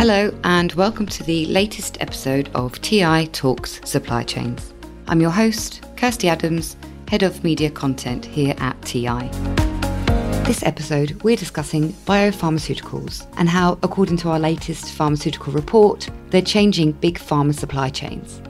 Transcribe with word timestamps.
Hello, 0.00 0.34
and 0.44 0.72
welcome 0.72 1.04
to 1.04 1.22
the 1.24 1.44
latest 1.44 2.00
episode 2.00 2.48
of 2.54 2.80
TI 2.80 3.26
Talks 3.26 3.82
Supply 3.84 4.22
Chains. 4.22 4.72
I'm 5.08 5.20
your 5.20 5.28
host, 5.28 5.84
Kirsty 5.98 6.26
Adams, 6.26 6.78
Head 7.06 7.22
of 7.22 7.44
Media 7.44 7.68
Content 7.68 8.24
here 8.24 8.54
at 8.56 8.80
TI. 8.80 9.28
This 10.46 10.62
episode, 10.62 11.22
we're 11.22 11.36
discussing 11.36 11.92
biopharmaceuticals 12.06 13.26
and 13.36 13.46
how, 13.46 13.78
according 13.82 14.16
to 14.16 14.30
our 14.30 14.38
latest 14.38 14.90
pharmaceutical 14.94 15.52
report, 15.52 16.08
they're 16.30 16.40
changing 16.40 16.92
big 16.92 17.18
pharma 17.18 17.54
supply 17.54 17.90
chains. 17.90 18.40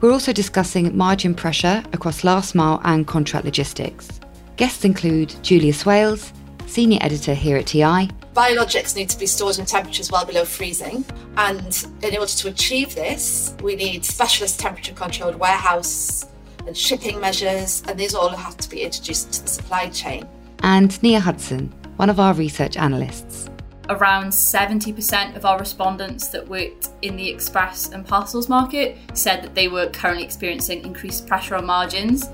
We're 0.00 0.12
also 0.12 0.32
discussing 0.32 0.96
margin 0.96 1.34
pressure 1.34 1.82
across 1.92 2.22
last 2.22 2.54
mile 2.54 2.80
and 2.84 3.08
contract 3.08 3.44
logistics. 3.44 4.20
Guests 4.54 4.84
include 4.84 5.34
Julia 5.42 5.72
Swales, 5.72 6.32
Senior 6.68 7.00
Editor 7.02 7.34
here 7.34 7.56
at 7.56 7.66
TI, 7.66 8.08
Biologics 8.34 8.96
need 8.96 9.10
to 9.10 9.18
be 9.18 9.26
stored 9.26 9.58
in 9.58 9.66
temperatures 9.66 10.10
well 10.10 10.24
below 10.24 10.46
freezing, 10.46 11.04
and 11.36 11.86
in 12.02 12.16
order 12.16 12.32
to 12.32 12.48
achieve 12.48 12.94
this, 12.94 13.54
we 13.62 13.76
need 13.76 14.06
specialist 14.06 14.58
temperature 14.58 14.94
controlled 14.94 15.36
warehouse 15.36 16.24
and 16.66 16.74
shipping 16.74 17.20
measures, 17.20 17.82
and 17.88 18.00
these 18.00 18.14
all 18.14 18.30
have 18.30 18.56
to 18.56 18.70
be 18.70 18.82
introduced 18.82 19.34
to 19.34 19.42
the 19.42 19.48
supply 19.48 19.90
chain. 19.90 20.26
And 20.60 21.02
Nia 21.02 21.20
Hudson, 21.20 21.74
one 21.96 22.08
of 22.08 22.18
our 22.18 22.32
research 22.32 22.78
analysts. 22.78 23.50
Around 23.90 24.28
70% 24.28 25.36
of 25.36 25.44
our 25.44 25.58
respondents 25.58 26.28
that 26.28 26.48
worked 26.48 26.88
in 27.02 27.16
the 27.16 27.28
express 27.28 27.90
and 27.90 28.06
parcels 28.06 28.48
market 28.48 28.96
said 29.12 29.42
that 29.42 29.54
they 29.54 29.68
were 29.68 29.90
currently 29.90 30.24
experiencing 30.24 30.84
increased 30.86 31.26
pressure 31.26 31.56
on 31.56 31.66
margins. 31.66 32.30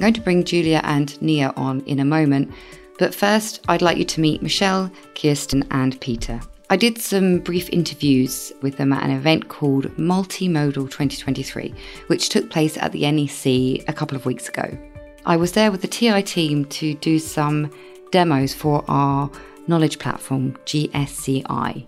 I'm 0.00 0.04
going 0.04 0.14
to 0.14 0.22
bring 0.22 0.44
Julia 0.44 0.80
and 0.84 1.20
Nia 1.20 1.52
on 1.56 1.80
in 1.80 2.00
a 2.00 2.06
moment, 2.06 2.50
but 2.98 3.14
first 3.14 3.60
I'd 3.68 3.82
like 3.82 3.98
you 3.98 4.06
to 4.06 4.20
meet 4.22 4.40
Michelle, 4.40 4.90
Kirsten, 5.14 5.62
and 5.72 6.00
Peter. 6.00 6.40
I 6.70 6.78
did 6.78 6.96
some 6.96 7.40
brief 7.40 7.68
interviews 7.68 8.50
with 8.62 8.78
them 8.78 8.94
at 8.94 9.02
an 9.02 9.10
event 9.10 9.50
called 9.50 9.94
Multimodal 9.98 10.90
2023, 10.90 11.74
which 12.06 12.30
took 12.30 12.48
place 12.48 12.78
at 12.78 12.92
the 12.92 13.12
NEC 13.12 13.86
a 13.86 13.92
couple 13.92 14.16
of 14.16 14.24
weeks 14.24 14.48
ago. 14.48 14.74
I 15.26 15.36
was 15.36 15.52
there 15.52 15.70
with 15.70 15.82
the 15.82 15.86
TI 15.86 16.22
team 16.22 16.64
to 16.64 16.94
do 16.94 17.18
some 17.18 17.70
demos 18.10 18.54
for 18.54 18.82
our 18.88 19.30
knowledge 19.66 19.98
platform, 19.98 20.56
GSCI. 20.64 21.86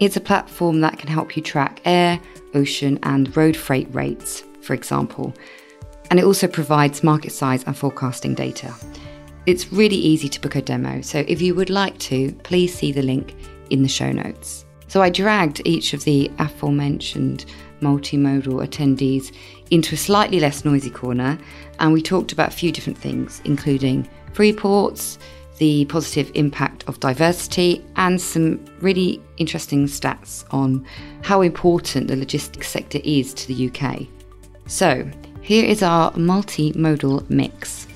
It's 0.00 0.18
a 0.18 0.20
platform 0.20 0.82
that 0.82 0.98
can 0.98 1.08
help 1.08 1.34
you 1.34 1.42
track 1.42 1.80
air, 1.86 2.20
ocean, 2.52 2.98
and 3.04 3.34
road 3.34 3.56
freight 3.56 3.88
rates, 3.94 4.44
for 4.60 4.74
example, 4.74 5.32
and 6.10 6.18
it 6.18 6.24
also 6.24 6.46
provides 6.46 7.02
market 7.02 7.32
size 7.32 7.64
and 7.64 7.76
forecasting 7.76 8.34
data. 8.34 8.74
It's 9.46 9.72
really 9.72 9.96
easy 9.96 10.28
to 10.28 10.40
book 10.40 10.56
a 10.56 10.62
demo, 10.62 11.00
so 11.00 11.24
if 11.26 11.40
you 11.40 11.54
would 11.54 11.70
like 11.70 11.98
to, 12.00 12.32
please 12.42 12.74
see 12.74 12.92
the 12.92 13.02
link 13.02 13.34
in 13.70 13.82
the 13.82 13.88
show 13.88 14.12
notes. 14.12 14.66
So 14.88 15.02
I 15.02 15.10
dragged 15.10 15.62
each 15.64 15.92
of 15.92 16.04
the 16.04 16.30
aforementioned 16.38 17.44
multimodal 17.80 18.66
attendees 18.66 19.34
into 19.70 19.94
a 19.94 19.98
slightly 19.98 20.40
less 20.40 20.64
noisy 20.64 20.90
corner, 20.90 21.38
and 21.78 21.92
we 21.92 22.02
talked 22.02 22.32
about 22.32 22.48
a 22.48 22.56
few 22.56 22.72
different 22.72 22.98
things, 22.98 23.40
including 23.44 24.08
free 24.32 24.52
ports, 24.52 25.18
the 25.58 25.84
positive 25.86 26.30
impact 26.34 26.84
of 26.86 27.00
diversity, 27.00 27.84
and 27.96 28.20
some 28.20 28.64
really 28.80 29.22
interesting 29.36 29.86
stats 29.86 30.44
on 30.52 30.86
how 31.22 31.42
important 31.42 32.08
the 32.08 32.16
logistics 32.16 32.68
sector 32.68 33.00
is 33.04 33.34
to 33.34 33.48
the 33.48 33.68
UK. 33.68 34.06
So, 34.66 35.10
here 35.48 35.64
is 35.64 35.82
our 35.82 36.12
multimodal 36.12 37.30
mix. 37.30 37.86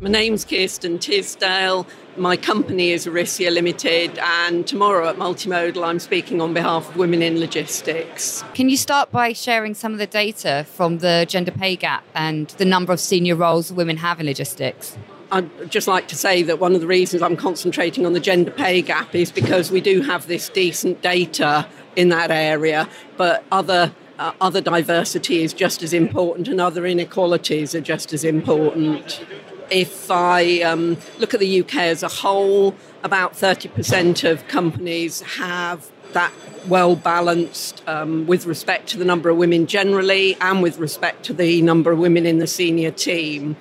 My 0.00 0.08
name's 0.08 0.44
Kirsten 0.44 0.98
Tisdale. 0.98 1.86
My 2.16 2.36
company 2.36 2.90
is 2.90 3.06
Aricia 3.06 3.52
Limited, 3.52 4.18
and 4.18 4.66
tomorrow 4.66 5.08
at 5.08 5.14
Multimodal, 5.14 5.86
I'm 5.86 6.00
speaking 6.00 6.40
on 6.40 6.52
behalf 6.52 6.88
of 6.88 6.96
Women 6.96 7.22
in 7.22 7.38
Logistics. 7.38 8.42
Can 8.54 8.68
you 8.68 8.76
start 8.76 9.12
by 9.12 9.32
sharing 9.32 9.74
some 9.74 9.92
of 9.92 10.00
the 10.00 10.08
data 10.08 10.66
from 10.68 10.98
the 10.98 11.24
gender 11.28 11.52
pay 11.52 11.76
gap 11.76 12.02
and 12.16 12.48
the 12.58 12.64
number 12.64 12.92
of 12.92 12.98
senior 12.98 13.36
roles 13.36 13.72
women 13.72 13.98
have 13.98 14.18
in 14.18 14.26
logistics? 14.26 14.98
I'd 15.30 15.70
just 15.70 15.86
like 15.86 16.08
to 16.08 16.16
say 16.16 16.42
that 16.42 16.58
one 16.58 16.74
of 16.74 16.80
the 16.80 16.88
reasons 16.88 17.22
I'm 17.22 17.36
concentrating 17.36 18.04
on 18.04 18.12
the 18.12 18.18
gender 18.18 18.50
pay 18.50 18.82
gap 18.82 19.14
is 19.14 19.30
because 19.30 19.70
we 19.70 19.80
do 19.80 20.02
have 20.02 20.26
this 20.26 20.48
decent 20.48 21.00
data 21.00 21.68
in 21.94 22.08
that 22.08 22.32
area, 22.32 22.88
but 23.16 23.44
other 23.52 23.92
uh, 24.18 24.32
other 24.40 24.60
diversity 24.60 25.42
is 25.42 25.52
just 25.52 25.82
as 25.82 25.92
important 25.92 26.48
and 26.48 26.60
other 26.60 26.86
inequalities 26.86 27.74
are 27.74 27.80
just 27.80 28.12
as 28.12 28.24
important. 28.24 29.24
If 29.70 30.10
I 30.10 30.60
um, 30.62 30.96
look 31.18 31.34
at 31.34 31.40
the 31.40 31.60
UK 31.60 31.76
as 31.76 32.02
a 32.02 32.08
whole, 32.08 32.74
about 33.02 33.34
30% 33.34 34.28
of 34.28 34.46
companies 34.48 35.20
have 35.20 35.90
that 36.12 36.32
well 36.66 36.96
balanced 36.96 37.82
um, 37.86 38.26
with 38.26 38.46
respect 38.46 38.88
to 38.88 38.98
the 38.98 39.04
number 39.04 39.28
of 39.28 39.36
women 39.36 39.66
generally 39.66 40.36
and 40.40 40.62
with 40.62 40.78
respect 40.78 41.24
to 41.26 41.32
the 41.32 41.62
number 41.62 41.92
of 41.92 41.98
women 41.98 42.26
in 42.26 42.38
the 42.38 42.46
senior 42.46 42.90
team. 42.90 43.56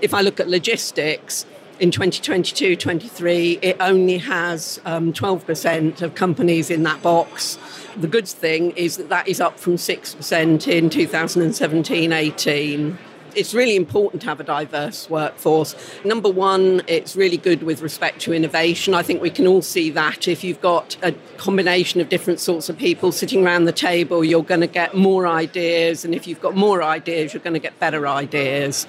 If 0.00 0.12
I 0.12 0.20
look 0.20 0.38
at 0.38 0.48
logistics, 0.48 1.46
in 1.78 1.90
2022 1.90 2.76
23, 2.76 3.58
it 3.60 3.76
only 3.80 4.18
has 4.18 4.80
um, 4.86 5.12
12% 5.12 6.00
of 6.00 6.14
companies 6.14 6.70
in 6.70 6.84
that 6.84 7.02
box. 7.02 7.58
The 7.96 8.08
good 8.08 8.28
thing 8.28 8.72
is 8.72 8.98
that 8.98 9.08
that 9.08 9.26
is 9.26 9.40
up 9.40 9.58
from 9.58 9.76
6% 9.76 10.68
in 10.68 10.90
2017 10.90 12.12
18 12.12 12.98
it's 13.36 13.52
really 13.52 13.76
important 13.76 14.22
to 14.22 14.28
have 14.28 14.40
a 14.40 14.44
diverse 14.44 15.10
workforce. 15.10 15.76
Number 16.04 16.30
one, 16.30 16.82
it's 16.86 17.14
really 17.14 17.36
good 17.36 17.62
with 17.62 17.82
respect 17.82 18.20
to 18.22 18.32
innovation. 18.32 18.94
I 18.94 19.02
think 19.02 19.20
we 19.20 19.30
can 19.30 19.46
all 19.46 19.60
see 19.60 19.90
that 19.90 20.26
if 20.26 20.42
you've 20.42 20.60
got 20.62 20.96
a 21.02 21.12
combination 21.36 22.00
of 22.00 22.08
different 22.08 22.40
sorts 22.40 22.70
of 22.70 22.78
people 22.78 23.12
sitting 23.12 23.44
around 23.44 23.66
the 23.66 23.72
table, 23.72 24.24
you're 24.24 24.42
going 24.42 24.62
to 24.62 24.66
get 24.66 24.96
more 24.96 25.26
ideas. 25.26 26.04
And 26.04 26.14
if 26.14 26.26
you've 26.26 26.40
got 26.40 26.56
more 26.56 26.82
ideas, 26.82 27.34
you're 27.34 27.42
going 27.42 27.54
to 27.54 27.60
get 27.60 27.78
better 27.78 28.08
ideas. 28.08 28.86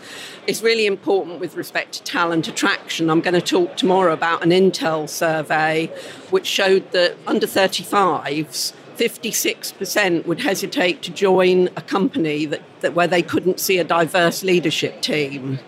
It's 0.47 0.62
really 0.62 0.85
important 0.85 1.41
with 1.41 1.56
respect 1.56 1.94
to 1.95 2.03
talent 2.03 2.47
attraction. 2.47 3.09
I'm 3.09 3.22
going 3.22 3.34
to 3.34 3.41
talk 3.41 3.75
tomorrow 3.75 4.13
about 4.13 4.44
an 4.44 4.51
Intel 4.51 5.09
survey 5.09 5.88
which 6.29 6.45
showed 6.45 6.89
that 6.94 7.18
under 7.28 7.47
35s, 7.47 8.72
56% 8.97 10.25
would 10.25 10.41
hesitate 10.41 11.01
to 11.03 11.11
join 11.11 11.67
a 11.75 11.81
company 11.81 12.45
that, 12.45 12.61
that 12.81 12.93
where 12.93 13.07
they 13.07 13.21
couldn't 13.21 13.59
see 13.59 13.77
a 13.77 13.83
diverse 13.83 14.43
leadership 14.43 15.01
team. 15.01 15.59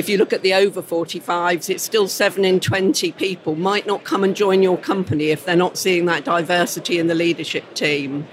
If 0.00 0.08
you 0.08 0.16
look 0.16 0.32
at 0.32 0.40
the 0.40 0.54
over 0.54 0.80
45s, 0.80 1.68
it's 1.68 1.82
still 1.82 2.08
7 2.08 2.42
in 2.42 2.58
20 2.58 3.12
people 3.12 3.54
might 3.54 3.86
not 3.86 4.02
come 4.02 4.24
and 4.24 4.34
join 4.34 4.62
your 4.62 4.78
company 4.78 5.26
if 5.26 5.44
they're 5.44 5.54
not 5.54 5.76
seeing 5.76 6.06
that 6.06 6.24
diversity 6.24 6.98
in 6.98 7.06
the 7.06 7.14
leadership 7.14 7.74
team. 7.74 8.26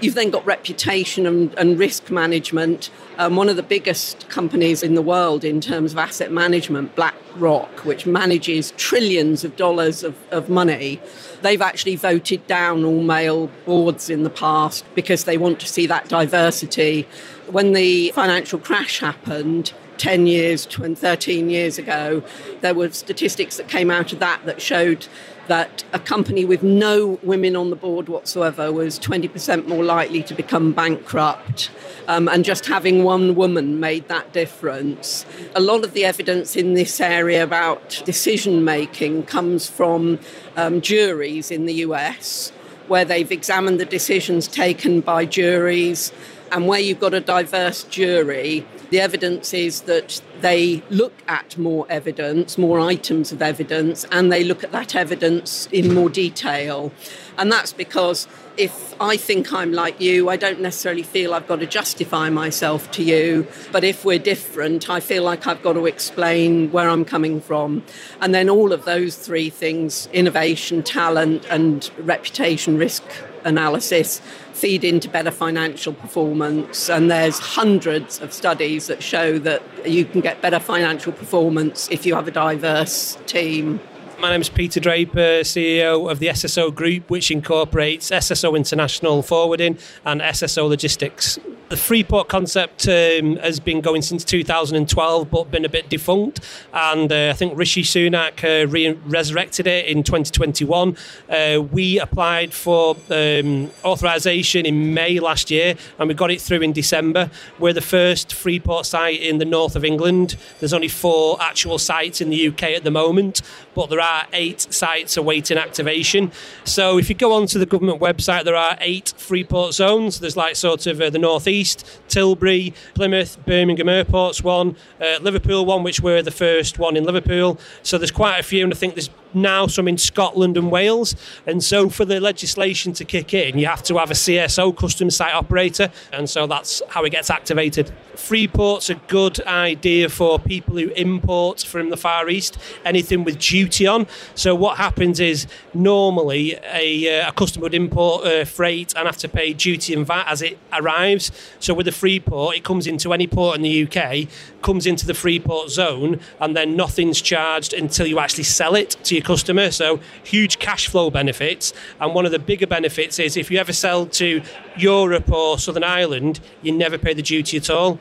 You've 0.00 0.14
then 0.14 0.30
got 0.30 0.46
reputation 0.46 1.26
and, 1.26 1.52
and 1.58 1.80
risk 1.80 2.12
management. 2.12 2.90
Um, 3.18 3.34
one 3.34 3.48
of 3.48 3.56
the 3.56 3.62
biggest 3.64 4.28
companies 4.28 4.84
in 4.84 4.94
the 4.94 5.02
world 5.02 5.42
in 5.42 5.60
terms 5.60 5.90
of 5.90 5.98
asset 5.98 6.30
management, 6.30 6.94
BlackRock, 6.94 7.84
which 7.84 8.06
manages 8.06 8.70
trillions 8.76 9.42
of 9.42 9.56
dollars 9.56 10.04
of, 10.04 10.16
of 10.30 10.48
money, 10.48 11.00
they've 11.42 11.60
actually 11.60 11.96
voted 11.96 12.46
down 12.46 12.84
all 12.84 13.02
male 13.02 13.50
boards 13.66 14.10
in 14.10 14.22
the 14.22 14.30
past 14.30 14.84
because 14.94 15.24
they 15.24 15.36
want 15.36 15.58
to 15.58 15.66
see 15.66 15.88
that 15.88 16.08
diversity. 16.08 17.08
When 17.48 17.72
the 17.72 18.12
financial 18.12 18.60
crash 18.60 19.00
happened, 19.00 19.72
10 20.00 20.26
years, 20.26 20.64
20, 20.64 20.94
13 20.94 21.50
years 21.50 21.76
ago, 21.76 22.22
there 22.62 22.72
were 22.72 22.90
statistics 22.90 23.58
that 23.58 23.68
came 23.68 23.90
out 23.90 24.14
of 24.14 24.18
that 24.18 24.40
that 24.46 24.62
showed 24.62 25.06
that 25.46 25.84
a 25.92 25.98
company 25.98 26.42
with 26.42 26.62
no 26.62 27.18
women 27.22 27.54
on 27.54 27.68
the 27.68 27.76
board 27.76 28.08
whatsoever 28.08 28.72
was 28.72 28.98
20% 28.98 29.66
more 29.66 29.84
likely 29.84 30.22
to 30.22 30.34
become 30.34 30.72
bankrupt. 30.72 31.70
Um, 32.08 32.28
and 32.28 32.46
just 32.46 32.64
having 32.64 33.04
one 33.04 33.34
woman 33.34 33.78
made 33.78 34.08
that 34.08 34.32
difference. 34.32 35.26
A 35.54 35.60
lot 35.60 35.84
of 35.84 35.92
the 35.92 36.06
evidence 36.06 36.56
in 36.56 36.72
this 36.72 36.98
area 36.98 37.44
about 37.44 38.02
decision 38.06 38.64
making 38.64 39.24
comes 39.24 39.68
from 39.68 40.18
um, 40.56 40.80
juries 40.80 41.50
in 41.50 41.66
the 41.66 41.74
US, 41.86 42.52
where 42.88 43.04
they've 43.04 43.30
examined 43.30 43.78
the 43.78 43.84
decisions 43.84 44.48
taken 44.48 45.02
by 45.02 45.26
juries. 45.26 46.10
And 46.52 46.66
where 46.66 46.80
you've 46.80 46.98
got 46.98 47.14
a 47.14 47.20
diverse 47.20 47.84
jury, 47.84 48.66
the 48.90 49.00
evidence 49.00 49.54
is 49.54 49.82
that 49.82 50.20
they 50.40 50.82
look 50.90 51.14
at 51.28 51.56
more 51.56 51.86
evidence, 51.88 52.58
more 52.58 52.80
items 52.80 53.32
of 53.32 53.40
evidence, 53.40 54.04
and 54.10 54.32
they 54.32 54.44
look 54.44 54.64
at 54.64 54.72
that 54.72 54.94
evidence 54.94 55.68
in 55.72 55.94
more 55.94 56.10
detail. 56.10 56.92
And 57.38 57.50
that's 57.50 57.72
because 57.72 58.26
if 58.56 58.94
I 59.00 59.16
think 59.16 59.52
I'm 59.52 59.72
like 59.72 60.00
you, 60.00 60.28
I 60.28 60.36
don't 60.36 60.60
necessarily 60.60 61.02
feel 61.04 61.32
I've 61.32 61.46
got 61.46 61.60
to 61.60 61.66
justify 61.66 62.28
myself 62.30 62.90
to 62.92 63.02
you. 63.02 63.46
But 63.72 63.84
if 63.84 64.04
we're 64.04 64.18
different, 64.18 64.90
I 64.90 65.00
feel 65.00 65.22
like 65.22 65.46
I've 65.46 65.62
got 65.62 65.74
to 65.74 65.86
explain 65.86 66.70
where 66.72 66.88
I'm 66.88 67.04
coming 67.04 67.40
from. 67.40 67.84
And 68.20 68.34
then 68.34 68.50
all 68.50 68.72
of 68.72 68.84
those 68.84 69.16
three 69.16 69.50
things 69.50 70.08
innovation, 70.12 70.82
talent, 70.82 71.46
and 71.48 71.90
reputation 71.98 72.76
risk 72.76 73.04
analysis 73.44 74.20
feed 74.52 74.84
into 74.84 75.08
better 75.08 75.30
financial 75.30 75.92
performance. 75.92 76.90
And 76.90 77.10
there's 77.10 77.38
hundreds 77.38 78.20
of 78.20 78.32
studies 78.32 78.86
that 78.88 79.02
show 79.02 79.38
that 79.38 79.62
you 79.86 80.04
can 80.04 80.20
get 80.20 80.42
better 80.42 80.60
financial 80.60 81.12
performance 81.12 81.88
if 81.90 82.04
you 82.04 82.14
have 82.14 82.28
a 82.28 82.30
diverse 82.30 83.16
team. 83.26 83.80
My 84.20 84.28
name 84.28 84.42
is 84.42 84.50
Peter 84.50 84.80
Draper, 84.80 85.40
CEO 85.40 86.10
of 86.10 86.18
the 86.18 86.26
SSO 86.26 86.74
Group, 86.74 87.08
which 87.08 87.30
incorporates 87.30 88.10
SSO 88.10 88.54
International 88.54 89.22
Forwarding 89.22 89.78
and 90.04 90.20
SSO 90.20 90.68
Logistics. 90.68 91.38
The 91.70 91.76
Freeport 91.76 92.28
concept 92.28 92.88
um, 92.88 93.36
has 93.36 93.60
been 93.60 93.80
going 93.80 94.02
since 94.02 94.24
2012, 94.24 95.30
but 95.30 95.52
been 95.52 95.64
a 95.64 95.68
bit 95.68 95.88
defunct. 95.88 96.40
And 96.74 97.12
uh, 97.12 97.30
I 97.30 97.32
think 97.32 97.56
Rishi 97.56 97.84
Sunak 97.84 98.42
uh, 98.42 98.66
re- 98.66 98.98
resurrected 99.06 99.68
it 99.68 99.86
in 99.86 100.02
2021. 100.02 100.96
Uh, 101.28 101.62
we 101.70 102.00
applied 102.00 102.52
for 102.52 102.96
um, 103.10 103.70
authorization 103.84 104.66
in 104.66 104.92
May 104.92 105.20
last 105.20 105.48
year, 105.50 105.76
and 106.00 106.08
we 106.08 106.14
got 106.14 106.32
it 106.32 106.40
through 106.40 106.62
in 106.62 106.72
December. 106.72 107.30
We're 107.60 107.72
the 107.72 107.80
first 107.80 108.34
Freeport 108.34 108.84
site 108.84 109.20
in 109.20 109.38
the 109.38 109.44
north 109.44 109.76
of 109.76 109.84
England. 109.84 110.36
There's 110.58 110.74
only 110.74 110.88
four 110.88 111.40
actual 111.40 111.78
sites 111.78 112.20
in 112.20 112.30
the 112.30 112.48
UK 112.48 112.64
at 112.64 112.82
the 112.82 112.90
moment, 112.90 113.42
but 113.76 113.90
there 113.90 114.00
are 114.00 114.09
eight 114.32 114.60
sites 114.60 115.16
awaiting 115.16 115.58
activation. 115.58 116.32
So 116.64 116.98
if 116.98 117.08
you 117.08 117.14
go 117.14 117.32
onto 117.32 117.58
the 117.58 117.66
government 117.66 118.00
website, 118.00 118.44
there 118.44 118.56
are 118.56 118.76
eight 118.80 119.14
Freeport 119.16 119.74
zones. 119.74 120.20
There's 120.20 120.36
like 120.36 120.56
sort 120.56 120.86
of 120.86 121.00
uh, 121.00 121.10
the 121.10 121.18
northeast 121.18 122.00
Tilbury, 122.08 122.74
Plymouth, 122.94 123.44
Birmingham 123.46 123.88
Airports 123.88 124.42
one, 124.42 124.76
uh, 125.00 125.18
Liverpool 125.20 125.64
one, 125.64 125.82
which 125.82 126.00
were 126.00 126.22
the 126.22 126.30
first 126.30 126.78
one 126.78 126.96
in 126.96 127.04
Liverpool. 127.04 127.58
So 127.82 127.98
there's 127.98 128.10
quite 128.10 128.38
a 128.38 128.42
few, 128.42 128.64
and 128.64 128.72
I 128.72 128.76
think 128.76 128.94
there's 128.94 129.10
now 129.34 129.66
some 129.66 129.88
in 129.88 129.98
Scotland 129.98 130.56
and 130.56 130.70
Wales. 130.70 131.14
And 131.46 131.62
so 131.62 131.88
for 131.88 132.04
the 132.04 132.20
legislation 132.20 132.92
to 132.94 133.04
kick 133.04 133.34
in, 133.34 133.58
you 133.58 133.66
have 133.66 133.82
to 133.84 133.98
have 133.98 134.10
a 134.10 134.14
CSO, 134.14 134.76
custom 134.76 135.10
site 135.10 135.34
operator, 135.34 135.90
and 136.12 136.28
so 136.28 136.46
that's 136.46 136.82
how 136.88 137.04
it 137.04 137.10
gets 137.10 137.30
activated. 137.30 137.92
Freeport's 138.16 138.90
a 138.90 138.94
good 138.94 139.40
idea 139.46 140.08
for 140.08 140.38
people 140.38 140.76
who 140.76 140.90
import 140.90 141.60
from 141.60 141.90
the 141.90 141.96
Far 141.96 142.28
East, 142.28 142.58
anything 142.84 143.24
with 143.24 143.38
duty 143.38 143.86
on. 143.86 143.99
So 144.34 144.54
what 144.54 144.76
happens 144.76 145.20
is 145.20 145.46
normally 145.74 146.58
a, 146.64 147.22
uh, 147.22 147.28
a 147.28 147.32
customer 147.32 147.64
would 147.64 147.74
import 147.74 148.26
uh, 148.26 148.44
freight 148.44 148.94
and 148.96 149.06
have 149.06 149.16
to 149.18 149.28
pay 149.28 149.52
duty 149.52 149.94
and 149.94 150.06
VAT 150.06 150.26
as 150.26 150.42
it 150.42 150.58
arrives. 150.72 151.30
So 151.58 151.74
with 151.74 151.88
a 151.88 151.92
Freeport, 151.92 152.56
it 152.56 152.64
comes 152.64 152.86
into 152.86 153.12
any 153.12 153.26
port 153.26 153.56
in 153.56 153.62
the 153.62 153.86
UK, 153.86 154.28
comes 154.62 154.86
into 154.86 155.06
the 155.06 155.14
free 155.14 155.38
port 155.38 155.70
zone, 155.70 156.20
and 156.40 156.56
then 156.56 156.76
nothing's 156.76 157.20
charged 157.20 157.72
until 157.72 158.06
you 158.06 158.18
actually 158.18 158.44
sell 158.44 158.74
it 158.74 158.90
to 159.04 159.14
your 159.14 159.24
customer. 159.24 159.70
So 159.70 160.00
huge 160.24 160.58
cash 160.58 160.88
flow 160.88 161.10
benefits. 161.10 161.72
And 162.00 162.14
one 162.14 162.26
of 162.26 162.32
the 162.32 162.38
bigger 162.38 162.66
benefits 162.66 163.18
is 163.18 163.36
if 163.36 163.50
you 163.50 163.58
ever 163.58 163.72
sell 163.72 164.06
to 164.06 164.42
Europe 164.76 165.30
or 165.30 165.58
Southern 165.58 165.84
Ireland, 165.84 166.40
you 166.62 166.72
never 166.72 166.98
pay 166.98 167.14
the 167.14 167.22
duty 167.22 167.56
at 167.56 167.70
all. 167.70 167.98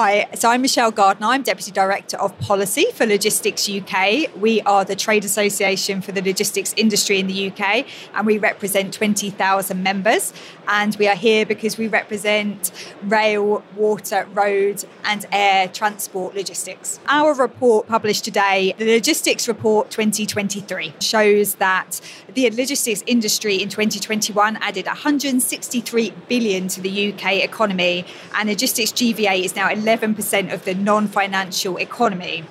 Hi, 0.00 0.28
so 0.36 0.48
I'm 0.48 0.62
Michelle 0.62 0.92
Gardner. 0.92 1.26
I'm 1.26 1.42
Deputy 1.42 1.72
Director 1.72 2.16
of 2.18 2.38
Policy 2.38 2.84
for 2.94 3.04
Logistics 3.04 3.68
UK. 3.68 4.32
We 4.40 4.60
are 4.60 4.84
the 4.84 4.94
trade 4.94 5.24
association 5.24 6.02
for 6.02 6.12
the 6.12 6.22
logistics 6.22 6.72
industry 6.76 7.18
in 7.18 7.26
the 7.26 7.50
UK 7.50 7.84
and 8.14 8.24
we 8.24 8.38
represent 8.38 8.94
20,000 8.94 9.82
members. 9.82 10.32
And 10.68 10.94
we 10.96 11.08
are 11.08 11.14
here 11.14 11.46
because 11.46 11.78
we 11.78 11.88
represent 11.88 12.70
rail, 13.02 13.64
water, 13.74 14.28
road, 14.34 14.84
and 15.02 15.24
air 15.32 15.66
transport 15.66 16.34
logistics. 16.34 17.00
Our 17.08 17.32
report 17.32 17.88
published 17.88 18.22
today, 18.24 18.74
the 18.76 18.84
Logistics 18.84 19.48
Report 19.48 19.90
2023, 19.90 20.92
shows 21.00 21.54
that 21.54 22.02
the 22.34 22.50
logistics 22.50 23.02
industry 23.06 23.62
in 23.62 23.70
2021 23.70 24.56
added 24.58 24.84
163 24.84 26.12
billion 26.28 26.68
to 26.68 26.82
the 26.82 27.12
UK 27.14 27.36
economy, 27.36 28.04
and 28.34 28.50
logistics 28.50 28.92
GVA 28.92 29.42
is 29.42 29.56
now 29.56 29.70
11% 29.70 30.52
of 30.52 30.66
the 30.66 30.74
non 30.74 31.08
financial 31.08 31.78
economy. 31.78 32.44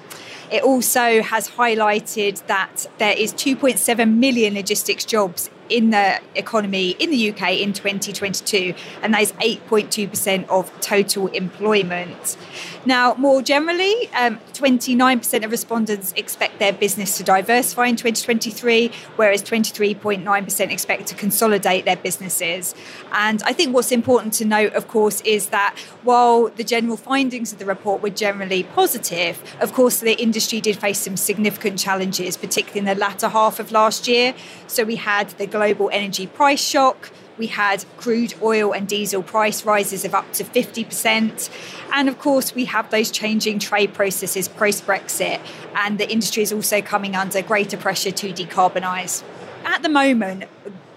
It 0.49 0.63
also 0.63 1.21
has 1.21 1.49
highlighted 1.51 2.45
that 2.47 2.87
there 2.97 3.15
is 3.15 3.33
2.7 3.33 4.15
million 4.15 4.55
logistics 4.55 5.05
jobs 5.05 5.49
in 5.69 5.89
the 5.91 6.19
economy 6.35 6.91
in 6.99 7.09
the 7.11 7.31
UK 7.31 7.53
in 7.59 7.73
2022, 7.73 8.73
and 9.01 9.13
that 9.13 9.21
is 9.21 9.31
8.2% 9.33 10.47
of 10.49 10.71
total 10.81 11.27
employment. 11.27 12.37
Now, 12.85 13.15
more 13.15 13.41
generally, 13.41 14.09
um, 14.13 14.39
29% 14.53 15.43
of 15.43 15.51
respondents 15.51 16.13
expect 16.15 16.59
their 16.59 16.71
business 16.71 17.17
to 17.17 17.23
diversify 17.23 17.87
in 17.87 17.97
2023, 17.97 18.91
whereas 19.17 19.43
23.9% 19.43 20.71
expect 20.71 21.07
to 21.07 21.15
consolidate 21.15 21.83
their 21.85 21.97
businesses. 21.97 22.73
And 23.11 23.43
I 23.43 23.53
think 23.53 23.73
what's 23.73 23.91
important 23.91 24.33
to 24.35 24.45
note, 24.45 24.73
of 24.73 24.87
course, 24.87 25.21
is 25.21 25.49
that 25.49 25.75
while 26.03 26.47
the 26.47 26.63
general 26.63 26.95
findings 26.95 27.51
of 27.51 27.59
the 27.59 27.65
report 27.65 28.01
were 28.01 28.09
generally 28.09 28.63
positive, 28.63 29.43
of 29.59 29.73
course, 29.73 29.99
the 29.99 30.13
industry 30.13 30.61
did 30.61 30.77
face 30.77 30.99
some 30.99 31.17
significant 31.17 31.79
challenges, 31.79 32.37
particularly 32.37 32.79
in 32.79 32.85
the 32.85 32.95
latter 32.95 33.27
half 33.27 33.59
of 33.59 33.71
last 33.71 34.07
year. 34.07 34.33
So 34.67 34.83
we 34.83 34.95
had 34.95 35.29
the 35.31 35.47
global 35.57 35.89
energy 35.91 36.27
price 36.27 36.63
shock. 36.63 37.09
We 37.39 37.47
had 37.47 37.83
crude 37.97 38.35
oil 38.43 38.73
and 38.73 38.87
diesel 38.87 39.23
price 39.23 39.65
rises 39.65 40.05
of 40.05 40.13
up 40.13 40.31
to 40.33 40.43
50%. 40.43 41.49
And 41.91 42.09
of 42.09 42.19
course, 42.19 42.53
we 42.53 42.65
have 42.65 42.91
those 42.91 43.09
changing 43.09 43.57
trade 43.57 43.93
processes 43.95 44.47
post 44.47 44.85
Brexit. 44.85 45.39
And 45.75 45.97
the 45.97 46.07
industry 46.11 46.43
is 46.43 46.53
also 46.53 46.81
coming 46.81 47.15
under 47.15 47.41
greater 47.41 47.77
pressure 47.77 48.11
to 48.11 48.31
decarbonise. 48.31 49.23
At 49.65 49.81
the 49.81 49.89
moment, 49.89 50.43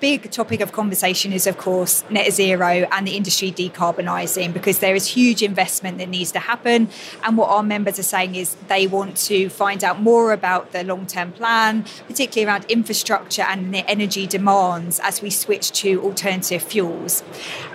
big 0.01 0.31
topic 0.31 0.61
of 0.61 0.73
conversation 0.73 1.33
is, 1.33 1.47
of 1.47 1.59
course, 1.59 2.03
net 2.11 2.33
zero 2.33 2.89
and 2.91 3.07
the 3.07 3.17
industry 3.17 3.53
decarbonising 3.53 4.53
because 4.53 4.79
there 4.79 4.95
is 4.95 5.07
huge 5.07 5.43
investment 5.43 5.99
that 5.99 6.09
needs 6.09 6.33
to 6.33 6.39
happen. 6.39 6.89
And 7.23 7.37
what 7.37 7.51
our 7.51 7.63
members 7.63 7.99
are 7.99 8.05
saying 8.05 8.35
is 8.35 8.57
they 8.69 8.87
want 8.87 9.17
to 9.29 9.51
find 9.51 9.85
out 9.85 10.01
more 10.01 10.33
about 10.33 10.73
the 10.73 10.83
long 10.85 11.07
term 11.07 11.33
plan, 11.33 11.85
particularly 12.07 12.51
around 12.51 12.65
infrastructure 12.71 13.43
and 13.43 13.75
the 13.75 13.89
energy 13.89 14.27
demands 14.27 15.01
as 15.01 15.21
we 15.21 15.29
switch 15.29 15.71
to 15.73 16.03
alternative 16.03 16.63
fuels. 16.63 17.23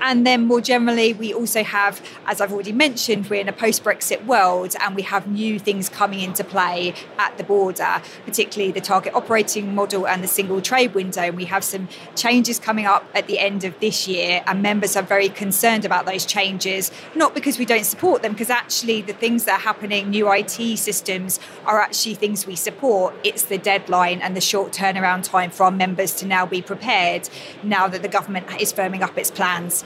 And 0.02 0.26
then 0.26 0.46
more 0.46 0.62
generally, 0.62 1.14
we 1.14 1.34
also 1.34 1.64
have, 1.64 2.02
as 2.26 2.42
I've 2.42 2.52
already 2.52 2.72
mentioned, 2.72 3.30
we're 3.30 3.42
in 3.42 3.50
a 3.50 3.54
post 3.54 3.84
Brexit 3.84 4.26
world 4.26 4.76
and 4.82 4.96
we 4.96 5.04
have 5.04 5.28
new 5.28 5.60
things 5.60 5.90
coming 5.90 6.22
into 6.22 6.44
play 6.44 6.96
at 7.20 7.38
the 7.38 7.44
border, 7.44 8.02
particularly 8.26 8.72
the 8.72 8.82
target 8.82 9.14
operating 9.14 9.76
model 9.76 10.08
and 10.08 10.24
the 10.24 10.28
single 10.28 10.62
trade 10.62 10.96
window. 10.96 11.22
And 11.22 11.38
we 11.38 11.46
have 11.46 11.64
some 11.64 11.88
changes 12.16 12.60
coming 12.60 12.86
up 12.86 13.08
at 13.14 13.28
the 13.28 13.40
end 13.40 13.64
of 13.64 13.80
this 13.80 14.08
year, 14.08 14.44
and 14.48 14.62
members 14.62 14.96
are 14.96 15.04
very 15.04 15.30
concerned 15.30 15.86
about 15.86 16.06
those 16.06 16.26
changes, 16.26 16.92
not 17.16 17.34
because 17.34 17.58
we 17.60 17.66
don't 17.66 17.86
support 17.86 18.22
them, 18.22 18.34
because 18.34 18.50
actually 18.50 19.02
the 19.02 19.14
things 19.14 19.46
that 19.46 19.60
are 19.60 19.64
happening, 19.64 20.10
new 20.10 20.32
IT 20.32 20.78
systems, 20.78 21.40
are 21.66 21.80
actually 21.80 22.16
things 22.16 22.46
we 22.46 22.56
support. 22.56 23.14
It's 23.24 23.44
the 23.44 23.58
deadline 23.58 24.22
and 24.22 24.36
the 24.36 24.42
short 24.42 24.72
turnaround 24.72 25.24
time 25.24 25.52
for 25.52 25.64
our 25.64 25.72
members 25.72 26.14
to 26.16 26.26
now 26.26 26.46
be 26.46 26.62
prepared 26.62 27.30
now 27.64 27.88
that 27.88 28.02
the 28.02 28.08
government 28.08 28.48
is 28.62 28.74
firming 28.74 29.02
up 29.02 29.18
its 29.18 29.32
plans. 29.32 29.84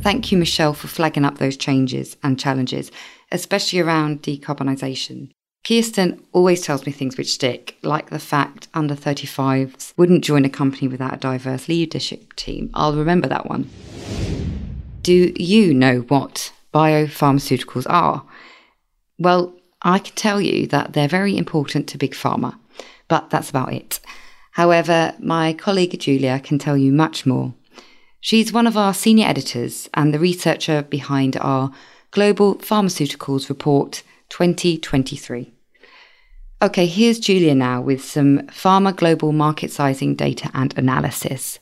Thank 0.00 0.30
you, 0.30 0.38
Michelle, 0.38 0.74
for 0.74 0.86
flagging 0.86 1.24
up 1.24 1.38
those 1.38 1.56
changes 1.56 2.16
and 2.22 2.38
challenges, 2.38 2.90
especially 3.32 3.80
around 3.80 4.22
decarbonisation. 4.22 5.30
Kirsten 5.66 6.22
always 6.32 6.62
tells 6.62 6.86
me 6.86 6.92
things 6.92 7.18
which 7.18 7.32
stick, 7.32 7.76
like 7.82 8.10
the 8.10 8.18
fact 8.18 8.68
under 8.72 8.94
35s 8.94 9.92
wouldn't 9.96 10.24
join 10.24 10.44
a 10.44 10.50
company 10.50 10.88
without 10.88 11.14
a 11.14 11.18
diverse 11.18 11.68
leadership 11.68 12.34
team. 12.36 12.70
I'll 12.72 12.96
remember 12.96 13.28
that 13.28 13.48
one. 13.48 13.68
Do 15.02 15.32
you 15.36 15.74
know 15.74 16.00
what 16.00 16.52
biopharmaceuticals 16.72 17.86
are? 17.88 18.24
Well, 19.18 19.54
I 19.82 19.98
can 19.98 20.14
tell 20.14 20.40
you 20.40 20.66
that 20.68 20.92
they're 20.92 21.08
very 21.08 21.36
important 21.36 21.88
to 21.88 21.98
Big 21.98 22.12
Pharma, 22.12 22.58
but 23.06 23.30
that's 23.30 23.50
about 23.50 23.72
it. 23.72 24.00
However, 24.52 25.14
my 25.18 25.52
colleague 25.52 25.98
Julia 26.00 26.40
can 26.40 26.58
tell 26.58 26.76
you 26.76 26.92
much 26.92 27.26
more. 27.26 27.54
She's 28.20 28.52
one 28.52 28.66
of 28.66 28.76
our 28.76 28.92
senior 28.92 29.26
editors 29.26 29.88
and 29.94 30.12
the 30.12 30.18
researcher 30.18 30.82
behind 30.82 31.36
our 31.36 31.70
Global 32.10 32.56
Pharmaceuticals 32.56 33.48
Report 33.48 34.02
2023. 34.28 35.52
Okay, 36.60 36.86
here's 36.86 37.20
Julia 37.20 37.54
now 37.54 37.80
with 37.80 38.04
some 38.04 38.40
pharma 38.48 38.94
global 38.94 39.32
market 39.32 39.70
sizing 39.70 40.14
data 40.14 40.50
and 40.54 40.76
analysis. 40.76 41.60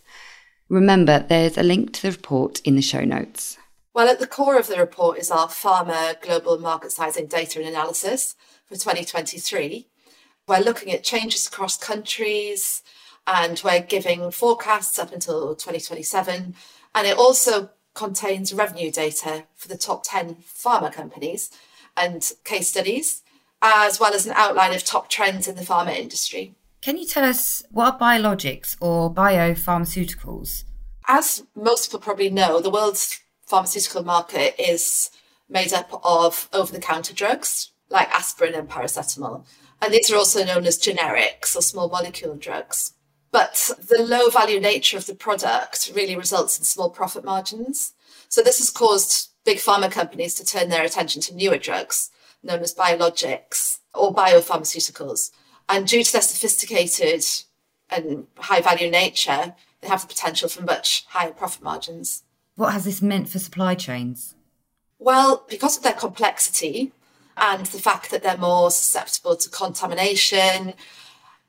Remember, 0.69 1.19
there's 1.19 1.59
a 1.59 1.63
link 1.63 1.93
to 1.95 2.03
the 2.03 2.11
report 2.11 2.61
in 2.61 2.77
the 2.77 2.83
show 2.83 3.05
notes. 3.05 3.59
Well, 3.93 4.09
at 4.09 4.21
the 4.21 4.27
core 4.27 4.59
of 4.59 4.67
the 4.69 4.79
report 4.79 5.19
is 5.19 5.31
our 5.31 5.49
pharma 5.49 6.21
global 6.21 6.59
market 6.59 6.93
sizing 6.93 7.27
data 7.27 7.59
and 7.61 7.69
analysis 7.69 8.37
for 8.67 8.75
2023. 8.75 9.87
We're 10.49 10.61
looking 10.61 10.93
at 10.93 11.05
changes 11.05 11.47
across 11.47 11.77
countries 11.77 12.83
and 13.27 13.61
we're 13.65 13.81
giving 13.81 14.31
forecasts 14.31 14.99
up 14.99 15.13
until 15.13 15.55
2027. 15.55 16.55
And 16.95 17.07
it 17.07 17.17
also 17.17 17.71
contains 17.95 18.53
revenue 18.53 18.91
data 18.91 19.45
for 19.55 19.69
the 19.69 19.79
top 19.79 20.05
10 20.05 20.37
pharma 20.37 20.93
companies 20.93 21.51
and 21.97 22.33
case 22.45 22.69
studies, 22.69 23.23
as 23.63 23.99
well 23.99 24.15
as 24.15 24.27
an 24.27 24.33
outline 24.37 24.75
of 24.75 24.85
top 24.85 25.09
trends 25.09 25.49
in 25.49 25.57
the 25.57 25.63
pharma 25.63 25.97
industry. 25.97 26.55
Can 26.83 26.97
you 26.97 27.07
tell 27.07 27.25
us 27.25 27.63
what 27.71 27.95
are 27.95 27.99
biologics 27.99 28.77
or 28.81 29.13
biopharmaceuticals? 29.13 30.65
As 31.09 31.43
most 31.55 31.89
people 31.89 32.01
probably 32.01 32.31
know, 32.31 32.61
the 32.61 32.71
world's 32.71 33.21
pharmaceutical 33.47 34.05
market 34.05 34.55
is 34.61 35.11
made 35.49 35.73
up 35.73 36.01
of 36.05 36.49
over 36.53 36.73
the 36.73 36.81
counter 36.81 37.15
drugs 37.15 37.71
like 37.89 38.09
aspirin 38.11 38.55
and 38.55 38.69
paracetamol. 38.69 39.45
And 39.81 39.93
these 39.93 40.11
are 40.11 40.17
also 40.17 40.45
known 40.45 40.67
as 40.67 40.79
generics 40.79 41.57
or 41.57 41.63
small 41.63 41.89
molecule 41.89 42.35
drugs. 42.37 42.95
But 43.31 43.71
the 43.79 44.03
low 44.03 44.31
value 44.31 44.61
nature 44.61 44.97
of 44.97 45.07
the 45.07 45.15
product 45.15 45.93
really 45.95 46.17
results 46.17 46.59
in 46.59 46.65
small 46.65 46.91
profit 46.91 47.25
margins. 47.25 47.93
So 48.29 48.43
this 48.43 48.59
has 48.59 48.71
caused 48.71 49.31
big 49.47 49.59
pharma 49.59 49.91
companies 49.91 50.35
to 50.35 50.45
turn 50.45 50.69
their 50.69 50.85
attention 50.85 51.23
to 51.23 51.35
newer 51.35 51.57
drugs 51.57 52.11
known 52.43 52.61
as 52.61 52.75
biologics 52.75 53.79
or 53.95 54.15
biopharmaceuticals. 54.15 55.31
And 55.69 55.87
due 55.87 56.05
to 56.05 56.13
their 56.13 56.23
sophisticated 56.23 57.25
and 57.89 58.27
high 58.37 58.61
value 58.61 58.91
nature, 58.91 59.55
they 59.81 59.89
have 59.89 60.03
the 60.03 60.09
potential 60.09 60.49
for 60.49 60.63
much 60.63 61.07
higher 61.09 61.33
profit 61.33 61.63
margins. 61.63 62.25
What 62.57 62.73
has 62.73 62.85
this 62.85 63.03
meant 63.03 63.29
for 63.29 63.39
supply 63.39 63.75
chains? 63.75 64.35
Well, 64.99 65.45
because 65.49 65.77
of 65.77 65.83
their 65.83 65.93
complexity 65.93 66.93
and 67.37 67.67
the 67.67 67.79
fact 67.79 68.11
that 68.11 68.23
they're 68.23 68.37
more 68.37 68.71
susceptible 68.71 69.37
to 69.37 69.51
contamination 69.51 70.75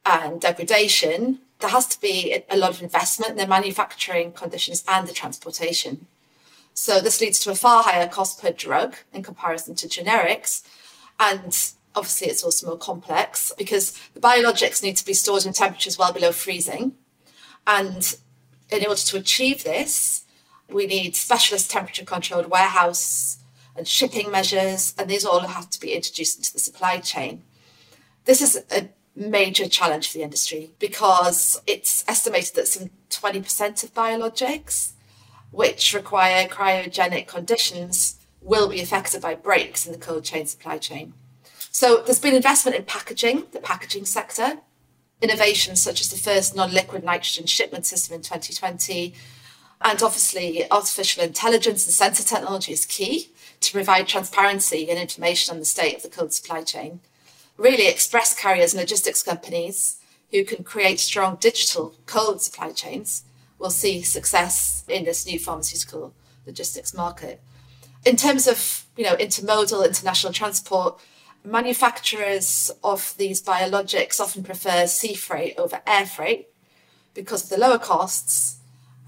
and 0.06 0.42
degradation, 0.42 1.40
there 1.60 1.70
has 1.70 1.88
to 1.88 2.02
be 2.02 2.44
a 2.50 2.58
lot 2.58 2.72
of 2.72 2.82
investment 2.82 3.32
in 3.32 3.38
their 3.38 3.48
manufacturing 3.48 4.34
conditions 4.34 4.84
and 4.88 5.08
the 5.08 5.14
transportation. 5.14 6.08
So 6.80 7.02
this 7.02 7.20
leads 7.20 7.40
to 7.40 7.50
a 7.50 7.56
far 7.56 7.82
higher 7.82 8.08
cost 8.08 8.40
per 8.40 8.52
drug 8.52 8.98
in 9.12 9.24
comparison 9.24 9.74
to 9.76 9.88
generics. 9.88 10.62
And 11.20 11.74
obviously 11.96 12.28
it's 12.28 12.44
also 12.44 12.68
more 12.68 12.78
complex 12.78 13.52
because 13.58 14.00
the 14.14 14.20
biologics 14.20 14.84
need 14.84 14.96
to 14.98 15.06
be 15.06 15.16
stored 15.16 15.48
in 15.48 15.54
temperatures 15.54 15.98
well 15.98 16.14
below 16.14 16.32
freezing. 16.32 16.94
And 17.66 18.16
in 18.70 18.86
order 18.86 19.02
to 19.02 19.18
achieve 19.18 19.64
this, 19.64 20.26
we 20.70 20.86
need 20.86 21.16
specialist 21.16 21.72
temperature 21.72 22.06
controlled 22.06 22.52
warehouse 22.52 23.40
and 23.76 23.88
shipping 23.88 24.30
measures, 24.30 24.94
and 25.00 25.10
these 25.10 25.26
all 25.26 25.40
have 25.40 25.72
to 25.72 25.80
be 25.80 25.94
introduced 25.94 26.38
into 26.38 26.54
the 26.54 26.60
supply 26.60 27.00
chain. 27.00 27.42
This 28.26 28.40
is 28.40 28.64
a 28.72 28.90
major 29.16 29.68
challenge 29.68 30.12
for 30.12 30.20
the 30.20 30.24
industry 30.24 30.74
because 30.78 31.60
it's 31.66 32.06
estimated 32.08 32.56
that 32.56 32.68
some 32.68 32.92
20% 33.10 33.84
of 33.84 33.96
biologics, 33.96 34.92
which 35.52 35.94
require 35.94 36.48
cryogenic 36.48 37.28
conditions, 37.28 38.18
will 38.42 38.70
be 38.70 38.82
affected 38.82 39.22
by 39.22 39.36
breaks 39.36 39.86
in 39.86 39.92
the 39.92 39.98
cold 39.98 40.24
chain 40.24 40.46
supply 40.46 40.78
chain. 40.78 41.14
So 41.72 42.02
there's 42.02 42.20
been 42.20 42.36
investment 42.36 42.78
in 42.78 42.86
packaging, 42.86 43.48
the 43.52 43.60
packaging 43.60 44.06
sector, 44.06 44.60
innovations 45.22 45.82
such 45.82 46.02
as 46.02 46.10
the 46.10 46.18
first 46.18 46.56
non-liquid 46.56 47.04
nitrogen 47.04 47.46
shipment 47.46 47.86
system 47.86 48.16
in 48.16 48.22
2020, 48.22 49.14
and 49.82 50.02
obviously 50.02 50.70
artificial 50.72 51.24
intelligence 51.24 51.86
and 51.86 51.94
sensor 51.94 52.24
technology 52.24 52.72
is 52.72 52.86
key 52.86 53.30
to 53.60 53.72
provide 53.72 54.08
transparency 54.08 54.90
and 54.90 54.98
information 54.98 55.54
on 55.54 55.60
the 55.60 55.66
state 55.66 55.96
of 55.96 56.04
the 56.04 56.10
cold 56.10 56.34
supply 56.34 56.64
chain. 56.64 57.00
Really, 57.58 57.88
express 57.88 58.40
carriers 58.40 58.74
and 58.74 58.82
logistics 58.82 59.24
companies 59.24 59.98
who 60.32 60.44
can 60.44 60.64
create 60.64 61.00
strong 61.00 61.38
digital 61.40 61.96
cold 62.06 62.42
supply 62.42 62.72
chains 62.72 63.24
will 63.60 63.70
see 63.70 64.02
success 64.02 64.84
in 64.88 65.04
this 65.04 65.26
new 65.26 65.40
pharmaceutical 65.40 66.14
logistics 66.46 66.94
market. 66.94 67.42
In 68.06 68.16
terms 68.16 68.48
of 68.48 68.86
you 68.96 69.04
know 69.04 69.16
intermodal 69.16 69.86
international 69.86 70.34
transport, 70.34 71.00
manufacturers 71.44 72.72
of 72.84 73.16
these 73.18 73.42
biologics 73.42 74.20
often 74.20 74.44
prefer 74.44 74.88
sea 74.88 75.14
freight 75.14 75.56
over 75.58 75.82
air 75.88 76.06
freight 76.06 76.48
because 77.14 77.44
of 77.44 77.50
the 77.50 77.58
lower 77.58 77.80
costs 77.80 78.58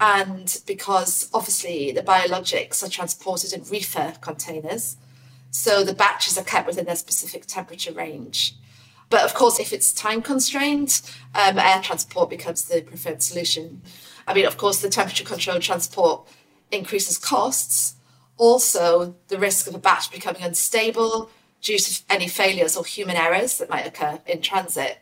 and 0.00 0.60
because 0.66 1.28
obviously 1.34 1.92
the 1.92 2.02
biologics 2.02 2.82
are 2.82 2.88
transported 2.88 3.52
in 3.52 3.62
reefer 3.64 4.14
containers. 4.20 4.96
So 5.50 5.84
the 5.84 5.94
batches 5.94 6.38
are 6.38 6.44
kept 6.44 6.66
within 6.66 6.86
their 6.86 6.96
specific 6.96 7.44
temperature 7.46 7.92
range. 7.92 8.54
But 9.10 9.22
of 9.22 9.34
course, 9.34 9.58
if 9.58 9.72
it's 9.72 9.92
time 9.92 10.22
constrained, 10.22 11.02
um, 11.34 11.58
air 11.58 11.82
transport 11.82 12.30
becomes 12.30 12.64
the 12.64 12.80
preferred 12.80 13.22
solution. 13.22 13.82
I 14.30 14.34
mean, 14.34 14.46
of 14.46 14.56
course, 14.56 14.80
the 14.80 14.88
temperature 14.88 15.24
controlled 15.24 15.62
transport 15.62 16.24
increases 16.70 17.18
costs. 17.18 17.96
Also, 18.36 19.16
the 19.26 19.40
risk 19.40 19.66
of 19.66 19.74
a 19.74 19.78
batch 19.78 20.08
becoming 20.12 20.42
unstable 20.42 21.30
due 21.60 21.78
to 21.78 22.02
any 22.08 22.28
failures 22.28 22.76
or 22.76 22.84
human 22.84 23.16
errors 23.16 23.58
that 23.58 23.68
might 23.68 23.88
occur 23.88 24.20
in 24.26 24.40
transit. 24.40 25.00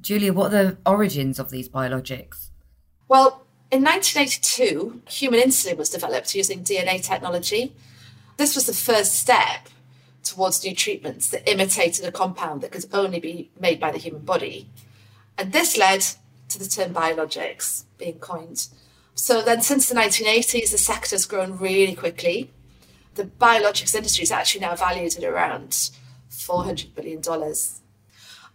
Julia, 0.00 0.32
what 0.32 0.54
are 0.54 0.64
the 0.64 0.78
origins 0.86 1.38
of 1.38 1.50
these 1.50 1.68
biologics? 1.68 2.48
Well, 3.06 3.44
in 3.70 3.84
1982, 3.84 5.02
human 5.10 5.40
insulin 5.40 5.76
was 5.76 5.90
developed 5.90 6.34
using 6.34 6.64
DNA 6.64 7.04
technology. 7.04 7.74
This 8.38 8.54
was 8.54 8.64
the 8.64 8.72
first 8.72 9.12
step 9.12 9.68
towards 10.22 10.64
new 10.64 10.74
treatments 10.74 11.28
that 11.28 11.48
imitated 11.48 12.06
a 12.06 12.10
compound 12.10 12.62
that 12.62 12.72
could 12.72 12.86
only 12.94 13.20
be 13.20 13.50
made 13.60 13.78
by 13.78 13.90
the 13.90 13.98
human 13.98 14.22
body. 14.22 14.70
And 15.36 15.52
this 15.52 15.76
led 15.76 16.06
to 16.48 16.58
the 16.58 16.68
term 16.68 16.92
biologics 16.92 17.84
being 17.98 18.18
coined. 18.18 18.68
So 19.14 19.42
then, 19.42 19.62
since 19.62 19.88
the 19.88 19.94
1980s, 19.94 20.70
the 20.70 20.78
sector's 20.78 21.26
grown 21.26 21.58
really 21.58 21.94
quickly. 21.94 22.50
The 23.14 23.24
biologics 23.24 23.94
industry 23.94 24.24
is 24.24 24.32
actually 24.32 24.62
now 24.62 24.74
valued 24.74 25.16
at 25.16 25.24
around 25.24 25.90
$400 26.30 26.94
billion. 26.94 27.22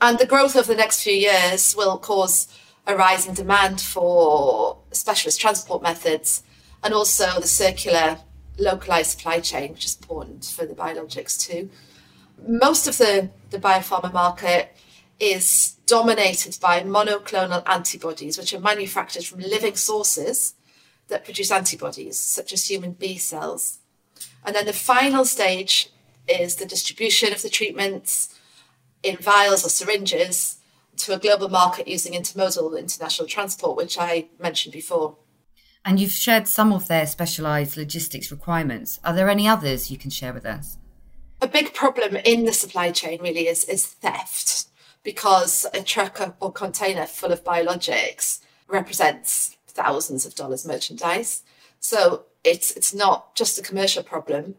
And 0.01 0.19
the 0.19 0.25
growth 0.25 0.55
over 0.55 0.67
the 0.67 0.77
next 0.77 1.03
few 1.03 1.13
years 1.13 1.75
will 1.75 1.98
cause 1.98 2.48
a 2.86 2.96
rise 2.96 3.27
in 3.27 3.34
demand 3.34 3.79
for 3.79 4.79
specialist 4.91 5.39
transport 5.39 5.81
methods 5.81 6.43
and 6.84 6.93
also 6.93 7.39
the 7.39 7.48
circular 7.48 8.17
localized 8.58 9.12
supply 9.12 9.39
chain, 9.39 9.72
which 9.72 9.86
is 9.86 9.98
important 9.98 10.46
for 10.46 10.65
the 10.65 10.74
biologics 10.74 11.39
too. 11.39 11.69
Most 12.48 12.88
of 12.88 12.98
the, 12.98 13.29
the 13.50 13.60
biopharma 13.60 14.12
market 14.13 14.75
is 15.20 15.76
dominated 15.86 16.58
by 16.62 16.82
monoclonal 16.82 17.68
antibodies, 17.68 18.38
which 18.38 18.54
are 18.54 18.60
manufactured 18.60 19.26
from 19.26 19.40
living 19.40 19.76
sources 19.76 20.54
that 21.08 21.26
produce 21.26 21.52
antibodies, 21.52 22.20
such 22.20 22.54
as 22.54 22.70
human 22.70 22.92
B 22.92 23.18
cells. 23.18 23.80
And 24.46 24.56
then 24.56 24.66
the 24.66 24.74
final 24.74 25.26
stage 25.26 25.90
is 26.28 26.56
the 26.56 26.66
distribution 26.66 27.34
of 27.34 27.42
the 27.42 27.50
treatments 27.50 28.40
in 29.04 29.18
vials 29.18 29.66
or 29.66 29.70
syringes 29.70 30.58
to 30.98 31.14
a 31.14 31.20
global 31.20 31.50
market 31.50 31.88
using 31.88 32.14
intermodal 32.14 32.78
international 32.78 33.28
transport, 33.28 33.78
which 33.78 33.98
I 33.98 34.28
mentioned 34.40 34.74
before. 34.74 35.18
And 35.86 36.00
you've 36.00 36.12
shared 36.12 36.48
some 36.48 36.74
of 36.74 36.88
their 36.88 37.08
specialised 37.08 37.78
logistics 37.78 38.32
requirements. 38.32 39.00
Are 39.04 39.14
there 39.14 39.30
any 39.30 39.48
others 39.48 39.90
you 39.90 39.98
can 39.98 40.10
share 40.10 40.34
with 40.34 40.46
us? 40.46 40.78
A 41.42 41.48
big 41.48 41.74
problem 41.74 42.18
in 42.18 42.44
the 42.44 42.54
supply 42.54 42.92
chain 42.92 43.22
really 43.22 43.48
is, 43.48 43.64
is 43.64 43.88
theft 43.88 44.66
because 45.03 45.65
a 45.74 45.82
truck 45.82 46.36
or 46.39 46.51
container 46.51 47.06
full 47.06 47.32
of 47.32 47.44
biologics 47.44 48.39
represents 48.68 49.58
thousands 49.68 50.25
of 50.25 50.36
dollars 50.36 50.65
merchandise. 50.65 51.44
So 51.79 52.25
it's 52.44 52.72
it's 52.72 52.94
not 52.94 53.36
just 53.36 53.58
a 53.58 53.62
commercial 53.62 54.03
problem, 54.03 54.56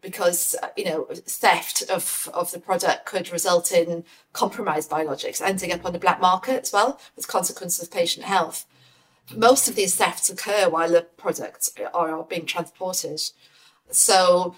because 0.00 0.56
uh, 0.62 0.68
you 0.76 0.84
know 0.84 1.06
theft 1.26 1.82
of, 1.90 2.28
of 2.32 2.50
the 2.52 2.58
product 2.58 3.06
could 3.06 3.32
result 3.32 3.72
in 3.72 4.04
compromised 4.32 4.90
biologics 4.90 5.40
ending 5.40 5.72
up 5.72 5.84
on 5.84 5.92
the 5.92 5.98
black 5.98 6.20
market 6.20 6.62
as 6.62 6.72
well 6.72 7.00
with 7.16 7.28
consequences 7.28 7.84
of 7.84 7.92
patient 7.92 8.24
health. 8.26 8.66
Most 9.34 9.68
of 9.68 9.76
these 9.76 9.94
thefts 9.94 10.30
occur 10.30 10.68
while 10.68 10.90
the 10.90 11.02
products 11.02 11.72
are 11.94 12.24
being 12.24 12.46
transported. 12.46 13.20
So 13.90 14.56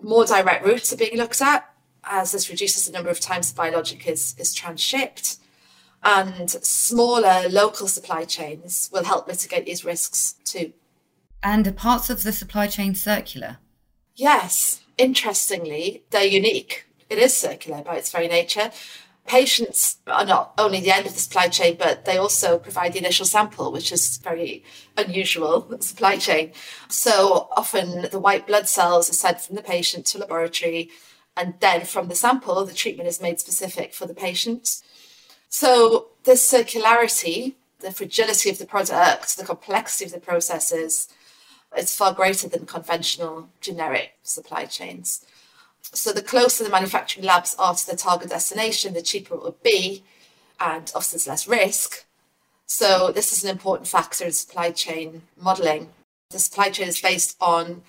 more 0.00 0.24
direct 0.24 0.64
routes 0.64 0.92
are 0.92 0.96
being 0.96 1.16
looked 1.16 1.42
at 1.42 1.68
as 2.06 2.32
this 2.32 2.48
reduces 2.50 2.86
the 2.86 2.92
number 2.92 3.10
of 3.10 3.20
times 3.20 3.50
the 3.50 3.56
biologic 3.56 4.06
is, 4.06 4.34
is 4.38 4.54
transshipped 4.54 5.38
and 6.02 6.50
smaller 6.50 7.48
local 7.48 7.88
supply 7.88 8.24
chains 8.24 8.88
will 8.92 9.04
help 9.04 9.26
mitigate 9.26 9.66
these 9.66 9.84
risks 9.84 10.36
too 10.44 10.72
and 11.42 11.66
are 11.66 11.72
parts 11.72 12.10
of 12.10 12.22
the 12.22 12.32
supply 12.32 12.66
chain 12.66 12.94
circular 12.94 13.58
Yes, 14.16 14.80
interestingly, 14.96 16.04
they're 16.10 16.24
unique. 16.24 16.86
It 17.10 17.18
is 17.18 17.36
circular 17.36 17.82
by 17.82 17.96
its 17.96 18.10
very 18.10 18.28
nature. 18.28 18.70
Patients 19.26 19.98
are 20.06 20.24
not 20.24 20.54
only 20.56 20.80
the 20.80 20.90
end 20.90 21.06
of 21.06 21.12
the 21.12 21.20
supply 21.20 21.48
chain, 21.48 21.76
but 21.78 22.06
they 22.06 22.16
also 22.16 22.58
provide 22.58 22.94
the 22.94 22.98
initial 22.98 23.26
sample, 23.26 23.70
which 23.70 23.92
is 23.92 24.16
very 24.16 24.64
unusual 24.96 25.68
supply 25.80 26.16
chain. 26.16 26.52
So 26.88 27.48
often 27.56 28.08
the 28.10 28.18
white 28.18 28.46
blood 28.46 28.68
cells 28.68 29.10
are 29.10 29.14
sent 29.14 29.42
from 29.42 29.56
the 29.56 29.62
patient 29.62 30.06
to 30.06 30.18
laboratory, 30.18 30.88
and 31.36 31.54
then 31.60 31.84
from 31.84 32.08
the 32.08 32.14
sample, 32.14 32.64
the 32.64 32.72
treatment 32.72 33.08
is 33.08 33.20
made 33.20 33.38
specific 33.40 33.92
for 33.92 34.06
the 34.06 34.14
patient. 34.14 34.82
So 35.48 36.08
this 36.24 36.50
circularity, 36.50 37.54
the 37.80 37.92
fragility 37.92 38.50
of 38.50 38.58
the 38.58 38.66
product, 38.66 39.36
the 39.36 39.44
complexity 39.44 40.06
of 40.06 40.12
the 40.12 40.20
processes, 40.20 41.08
it's 41.76 41.94
far 41.94 42.14
greater 42.14 42.48
than 42.48 42.66
conventional 42.66 43.48
generic 43.60 44.16
supply 44.22 44.64
chains. 44.64 45.24
So 45.82 46.12
the 46.12 46.22
closer 46.22 46.64
the 46.64 46.70
manufacturing 46.70 47.26
labs 47.26 47.54
are 47.58 47.74
to 47.74 47.86
the 47.86 47.96
target 47.96 48.30
destination, 48.30 48.94
the 48.94 49.02
cheaper 49.02 49.34
it 49.34 49.42
would 49.42 49.62
be. 49.62 50.02
and 50.58 50.90
obviously 50.94 51.18
there's 51.18 51.26
less 51.26 51.48
risk. 51.48 52.06
So 52.66 53.12
this 53.12 53.32
is 53.32 53.44
an 53.44 53.50
important 53.50 53.88
factor 53.88 54.24
in 54.24 54.32
supply 54.32 54.70
chain 54.70 55.22
modelling. 55.36 55.90
The 56.30 56.38
supply 56.38 56.70
chain 56.70 56.88
is 56.88 57.00
based 57.00 57.36
on 57.40 57.82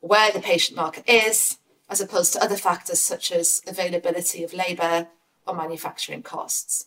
where 0.00 0.32
the 0.32 0.40
patient 0.40 0.76
market 0.76 1.04
is, 1.08 1.58
as 1.88 2.00
opposed 2.00 2.32
to 2.32 2.42
other 2.42 2.56
factors 2.56 3.00
such 3.00 3.30
as 3.30 3.62
availability 3.66 4.42
of 4.42 4.52
labour 4.52 5.08
or 5.46 5.54
manufacturing 5.54 6.22
costs. 6.22 6.86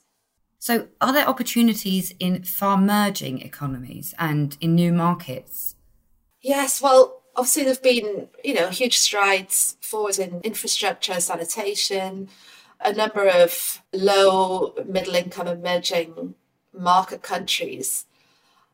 So, 0.62 0.90
are 1.00 1.14
there 1.14 1.28
opportunities 1.28 2.14
in 2.20 2.44
far 2.44 2.78
merging 2.78 3.42
economies 3.42 4.14
and 4.20 4.58
in 4.60 4.76
new 4.76 4.92
markets? 4.92 5.76
Yes, 6.42 6.82
well, 6.82 7.22
obviously 7.36 7.64
there've 7.64 7.82
been, 7.82 8.28
you 8.44 8.54
know, 8.54 8.68
huge 8.68 8.98
strides 8.98 9.78
forward 9.80 10.20
in 10.20 10.42
infrastructure, 10.42 11.20
sanitation, 11.22 12.28
a 12.82 12.94
number 12.94 13.28
of 13.28 13.82
low 13.94 14.74
middle 14.86 15.16
income 15.16 15.48
emerging 15.48 16.36
market 16.74 17.22
countries 17.22 18.06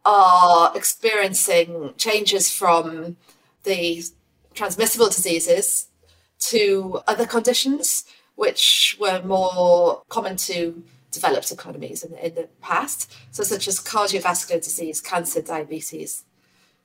are 0.04 0.72
experiencing 0.76 1.94
changes 1.98 2.52
from 2.52 3.18
the 3.64 4.04
transmissible 4.54 5.08
diseases 5.08 5.88
to 6.40 7.02
other 7.08 7.26
conditions 7.26 8.06
which 8.36 8.98
were 9.00 9.22
more 9.24 10.04
common 10.10 10.36
to 10.36 10.84
developed 11.12 11.52
economies 11.52 12.04
in, 12.04 12.14
in 12.18 12.36
the 12.36 12.48
past, 12.62 13.12
so 13.32 13.42
such 13.42 13.68
as 13.68 13.80
cardiovascular 13.80 14.62
disease, 14.62 15.00
cancer, 15.02 15.42
diabetes. 15.42 16.26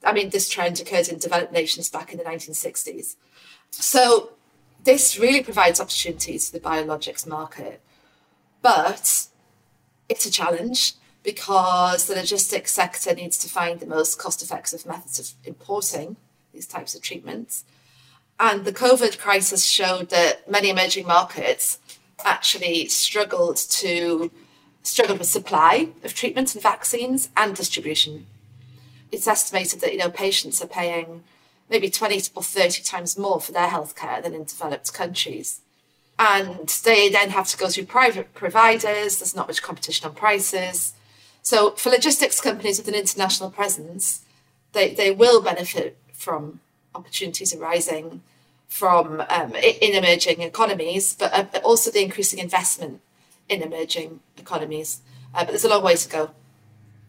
I 0.05 0.13
mean, 0.13 0.31
this 0.31 0.49
trend 0.49 0.81
occurred 0.81 1.09
in 1.09 1.19
developed 1.19 1.53
nations 1.53 1.91
back 1.91 2.13
in 2.13 2.19
the 2.19 2.25
1960s. 2.25 3.17
So 3.71 4.31
this 4.85 5.19
really 5.19 5.43
provides 5.43 5.81
opportunities 5.81 6.49
for 6.49 6.59
the 6.59 6.65
biologics 6.65 7.27
market, 7.27 7.81
but 8.63 9.27
it's 10.09 10.27
a 10.27 10.31
challenge 10.31 10.95
because 11.23 12.07
the 12.07 12.15
logistics 12.15 12.73
sector 12.73 13.15
needs 13.15 13.37
to 13.39 13.49
find 13.49 13.79
the 13.79 13.87
most 13.87 14.19
cost 14.19 14.43
effective 14.43 14.87
methods 14.87 15.19
of 15.19 15.33
importing 15.45 16.17
these 16.55 16.67
types 16.67 16.95
of 16.95 17.03
treatments. 17.03 17.65
And 18.41 18.65
the 18.65 18.73
COVID 18.73 19.19
crisis 19.19 19.67
showed 19.67 20.09
that 20.09 20.51
many 20.51 20.71
emerging 20.71 21.07
markets 21.07 21.79
actually 22.25 22.89
struggled 22.89 23.59
to 23.59 24.31
struggled 24.83 25.19
with 25.19 25.29
supply 25.29 25.91
of 26.03 26.15
treatments 26.15 26.55
and 26.55 26.63
vaccines 26.63 27.29
and 27.37 27.55
distribution. 27.55 28.27
It's 29.13 29.27
estimated 29.27 29.83
that 29.83 29.93
you 29.93 29.99
know 29.99 30.11
patients 30.11 30.63
are 30.63 30.67
paying 30.67 31.23
maybe 31.69 31.91
20 31.91 32.31
or 32.35 32.43
30 32.43 32.83
times 32.83 33.19
more 33.19 33.43
for 33.43 33.53
their 33.53 33.69
healthcare 33.69 34.23
than 34.23 34.35
in 34.35 34.45
developed 34.45 34.93
countries. 34.95 35.61
And 36.19 36.67
they 36.83 37.11
then 37.11 37.31
have 37.31 37.47
to 37.49 37.59
go 37.59 37.69
through 37.69 37.85
private 37.85 38.33
providers, 38.33 39.19
there's 39.19 39.37
not 39.37 39.49
much 39.49 39.63
competition 39.63 40.09
on 40.09 40.15
prices. 40.15 40.95
So 41.43 41.73
for 41.73 41.91
logistics 41.91 42.41
companies 42.41 42.79
with 42.79 42.89
an 42.89 42.95
international 42.95 43.51
presence, 43.51 44.25
they, 44.73 44.95
they 44.95 45.11
will 45.11 45.43
benefit 45.43 45.99
from 46.13 46.61
opportunities 46.95 47.55
arising 47.55 48.23
from 48.69 49.21
um, 49.29 49.55
in 49.55 49.95
emerging 49.95 50.43
economies, 50.43 51.15
but 51.15 51.33
uh, 51.33 51.61
also 51.65 51.91
the 51.91 52.03
increasing 52.03 52.39
investment 52.39 53.01
in 53.49 53.63
emerging 53.63 54.21
economies. 54.39 55.03
Uh, 55.35 55.45
but 55.45 55.49
there's 55.49 55.65
a 55.65 55.69
long 55.69 55.83
way 55.83 55.97
to 55.97 56.09
go. 56.09 56.31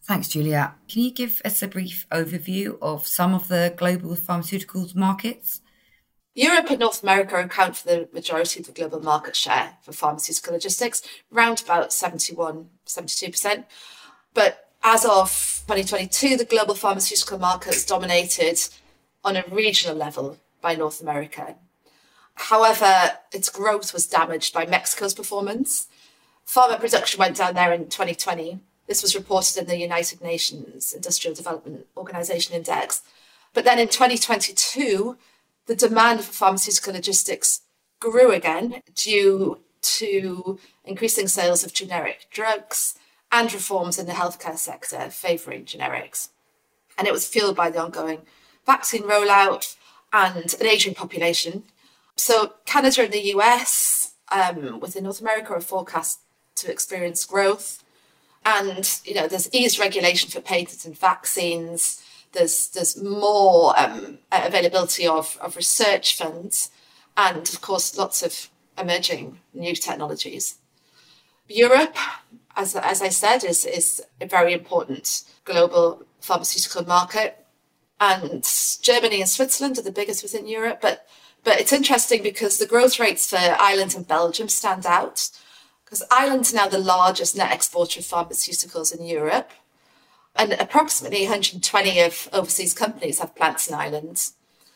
Thanks, 0.03 0.27
Julia. 0.29 0.73
Can 0.89 1.03
you 1.03 1.11
give 1.11 1.41
us 1.45 1.61
a 1.61 1.67
brief 1.67 2.07
overview 2.11 2.77
of 2.81 3.05
some 3.05 3.33
of 3.33 3.47
the 3.47 3.73
global 3.77 4.15
pharmaceuticals 4.15 4.95
markets? 4.95 5.61
Europe 6.33 6.69
and 6.69 6.79
North 6.79 7.03
America 7.03 7.35
account 7.37 7.75
for 7.75 7.87
the 7.87 8.09
majority 8.13 8.59
of 8.59 8.65
the 8.65 8.71
global 8.71 9.01
market 9.01 9.35
share 9.35 9.77
for 9.83 9.91
pharmaceutical 9.91 10.53
logistics, 10.53 11.01
around 11.31 11.61
about 11.61 11.93
71, 11.93 12.69
72%. 12.85 13.65
But 14.33 14.69
as 14.81 15.05
of 15.05 15.29
2022, 15.67 16.37
the 16.37 16.45
global 16.45 16.73
pharmaceutical 16.73 17.37
market 17.37 17.75
is 17.75 17.85
dominated 17.85 18.59
on 19.23 19.35
a 19.35 19.43
regional 19.51 19.95
level 19.95 20.37
by 20.61 20.75
North 20.75 21.01
America. 21.01 21.55
However, 22.35 23.11
its 23.31 23.49
growth 23.49 23.93
was 23.93 24.07
damaged 24.07 24.53
by 24.53 24.65
Mexico's 24.65 25.13
performance. 25.13 25.87
Pharma 26.47 26.79
production 26.79 27.19
went 27.19 27.37
down 27.37 27.53
there 27.53 27.73
in 27.73 27.85
2020. 27.85 28.59
This 28.87 29.01
was 29.01 29.15
reported 29.15 29.57
in 29.57 29.67
the 29.67 29.77
United 29.77 30.21
Nations 30.21 30.93
Industrial 30.93 31.35
Development 31.35 31.85
Organization 31.95 32.55
Index. 32.55 33.01
But 33.53 33.63
then 33.63 33.79
in 33.79 33.87
2022, 33.87 35.17
the 35.67 35.75
demand 35.75 36.21
for 36.21 36.33
pharmaceutical 36.33 36.93
logistics 36.93 37.61
grew 37.99 38.31
again 38.31 38.81
due 38.95 39.59
to 39.81 40.59
increasing 40.83 41.27
sales 41.27 41.63
of 41.63 41.73
generic 41.73 42.27
drugs 42.31 42.95
and 43.31 43.53
reforms 43.53 43.97
in 43.97 44.07
the 44.07 44.13
healthcare 44.13 44.57
sector 44.57 45.09
favouring 45.09 45.65
generics. 45.65 46.29
And 46.97 47.07
it 47.07 47.13
was 47.13 47.27
fueled 47.27 47.55
by 47.55 47.69
the 47.69 47.81
ongoing 47.81 48.23
vaccine 48.65 49.03
rollout 49.03 49.75
and 50.13 50.53
an 50.59 50.65
aging 50.65 50.93
population. 50.93 51.63
So, 52.15 52.53
Canada 52.65 53.03
and 53.03 53.13
the 53.13 53.33
US 53.35 54.13
um, 54.31 54.79
within 54.79 55.03
North 55.03 55.21
America 55.21 55.53
are 55.53 55.61
forecast 55.61 56.19
to 56.55 56.71
experience 56.71 57.25
growth. 57.25 57.83
And, 58.45 58.99
you 59.05 59.13
know, 59.13 59.27
there's 59.27 59.53
eased 59.53 59.79
regulation 59.79 60.29
for 60.29 60.41
patents 60.41 60.85
and 60.85 60.97
vaccines. 60.97 62.03
There's, 62.33 62.69
there's 62.69 63.01
more 63.01 63.79
um, 63.79 64.19
availability 64.31 65.05
of, 65.07 65.37
of 65.41 65.55
research 65.55 66.17
funds 66.17 66.71
and, 67.15 67.37
of 67.37 67.61
course, 67.61 67.97
lots 67.97 68.23
of 68.23 68.49
emerging 68.77 69.39
new 69.53 69.75
technologies. 69.75 70.57
Europe, 71.47 71.97
as, 72.55 72.75
as 72.75 73.01
I 73.01 73.09
said, 73.09 73.43
is, 73.43 73.65
is 73.65 74.01
a 74.19 74.25
very 74.25 74.53
important 74.53 75.23
global 75.43 76.03
pharmaceutical 76.19 76.85
market 76.85 77.40
and 78.01 78.43
Germany 78.81 79.21
and 79.21 79.29
Switzerland 79.29 79.77
are 79.77 79.83
the 79.83 79.91
biggest 79.91 80.23
within 80.23 80.47
Europe. 80.47 80.79
But 80.81 81.07
but 81.43 81.59
it's 81.59 81.71
interesting 81.73 82.21
because 82.21 82.57
the 82.57 82.67
growth 82.67 82.99
rates 82.99 83.29
for 83.29 83.37
Ireland 83.37 83.95
and 83.95 84.07
Belgium 84.07 84.49
stand 84.49 84.85
out 84.85 85.29
because 85.85 86.03
Ireland's 86.11 86.53
now 86.53 86.67
the 86.67 86.77
largest 86.77 87.35
net 87.35 87.51
exporter 87.51 87.99
of 87.99 88.05
pharmaceuticals 88.05 88.97
in 88.97 89.05
Europe. 89.05 89.51
And 90.35 90.53
approximately 90.53 91.23
120 91.23 91.99
of 91.99 92.29
overseas 92.31 92.73
companies 92.73 93.19
have 93.19 93.35
plants 93.35 93.67
in 93.67 93.73
Ireland, 93.73 94.29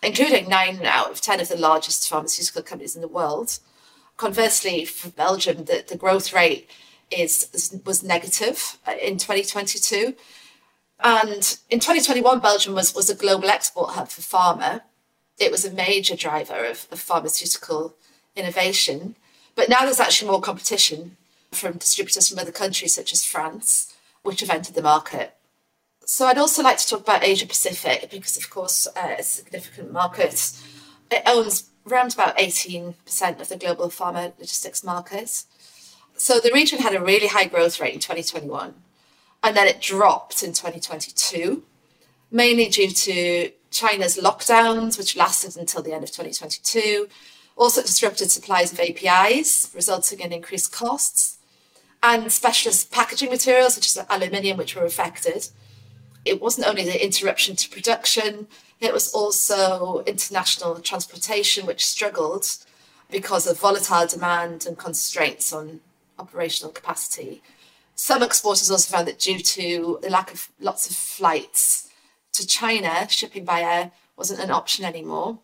including 0.03 0.49
nine 0.49 0.85
out 0.85 1.11
of 1.11 1.21
10 1.21 1.39
of 1.39 1.47
the 1.47 1.55
largest 1.55 2.09
pharmaceutical 2.09 2.61
companies 2.61 2.95
in 2.95 3.01
the 3.01 3.07
world. 3.07 3.59
Conversely, 4.17 4.85
for 4.85 5.09
Belgium, 5.09 5.65
the, 5.65 5.83
the 5.87 5.97
growth 5.97 6.33
rate 6.33 6.69
is 7.09 7.47
was 7.85 8.03
negative 8.03 8.77
in 9.01 9.17
2022 9.17 10.15
and 10.99 11.57
in 11.69 11.79
2021, 11.79 12.39
Belgium 12.39 12.73
was, 12.73 12.95
was 12.95 13.09
a 13.09 13.15
global 13.15 13.49
export 13.49 13.91
hub 13.91 14.09
for 14.09 14.21
pharma. 14.21 14.81
It 15.37 15.51
was 15.51 15.65
a 15.65 15.71
major 15.71 16.15
driver 16.15 16.65
of, 16.65 16.87
of 16.91 16.99
pharmaceutical 16.99 17.95
innovation. 18.35 19.15
But 19.55 19.69
now 19.69 19.81
there's 19.81 19.99
actually 19.99 20.31
more 20.31 20.41
competition 20.41 21.17
from 21.51 21.73
distributors 21.73 22.29
from 22.29 22.39
other 22.39 22.51
countries, 22.51 22.95
such 22.95 23.13
as 23.13 23.25
France, 23.25 23.93
which 24.23 24.41
have 24.41 24.49
entered 24.49 24.75
the 24.75 24.81
market. 24.81 25.35
So 26.05 26.27
I'd 26.27 26.37
also 26.37 26.61
like 26.61 26.77
to 26.77 26.87
talk 26.87 27.01
about 27.01 27.23
Asia 27.23 27.47
Pacific 27.47 28.09
because, 28.11 28.37
of 28.37 28.49
course, 28.49 28.87
uh, 28.87 29.15
it's 29.17 29.39
a 29.39 29.43
significant 29.43 29.91
market. 29.91 30.51
It 31.11 31.23
owns 31.25 31.69
around 31.89 32.13
about 32.13 32.37
18% 32.37 32.93
of 33.39 33.49
the 33.49 33.57
global 33.57 33.89
pharma 33.89 34.33
logistics 34.37 34.83
market. 34.83 35.43
So 36.15 36.39
the 36.39 36.51
region 36.53 36.79
had 36.79 36.95
a 36.95 37.01
really 37.01 37.27
high 37.27 37.45
growth 37.45 37.79
rate 37.79 37.93
in 37.93 37.99
2021 37.99 38.75
and 39.45 39.55
then 39.55 39.67
it 39.67 39.79
dropped 39.79 40.41
in 40.41 40.53
2022, 40.53 41.61
mainly 42.31 42.67
due 42.67 42.89
to 42.89 43.51
China's 43.69 44.17
lockdowns, 44.17 44.97
which 44.97 45.15
lasted 45.15 45.55
until 45.55 45.83
the 45.83 45.93
end 45.93 46.03
of 46.03 46.09
2022, 46.09 47.07
also 47.55 47.83
disrupted 47.83 48.31
supplies 48.31 48.73
of 48.73 48.79
APIs, 48.79 49.71
resulting 49.75 50.19
in 50.19 50.33
increased 50.33 50.71
costs, 50.71 51.37
and 52.01 52.31
specialist 52.31 52.91
packaging 52.91 53.29
materials, 53.29 53.75
such 53.75 53.95
as 53.95 54.03
aluminium, 54.09 54.57
which 54.57 54.75
were 54.75 54.83
affected. 54.83 55.47
It 56.25 56.41
wasn't 56.41 56.67
only 56.67 56.83
the 56.83 57.05
interruption 57.05 57.55
to 57.55 57.69
production, 57.69 58.47
it 58.81 58.93
was 58.93 59.13
also 59.13 60.03
international 60.07 60.79
transportation, 60.79 61.67
which 61.67 61.85
struggled 61.85 62.47
because 63.11 63.45
of 63.45 63.59
volatile 63.59 64.07
demand 64.07 64.65
and 64.65 64.75
constraints 64.75 65.53
on 65.53 65.81
operational 66.17 66.71
capacity. 66.71 67.43
Some 67.97 68.23
exporters 68.23 68.69
also 68.69 68.91
found 68.93 69.07
that 69.07 69.19
due 69.19 69.39
to 69.39 69.99
the 70.01 70.09
lack 70.09 70.33
of 70.33 70.49
lots 70.59 70.89
of 70.89 70.95
flights 70.95 71.89
to 72.33 72.45
China, 72.45 73.07
shipping 73.09 73.45
by 73.45 73.61
air 73.61 73.91
wasn't 74.17 74.41
an 74.41 74.51
option 74.51 74.83
anymore. 74.83 75.39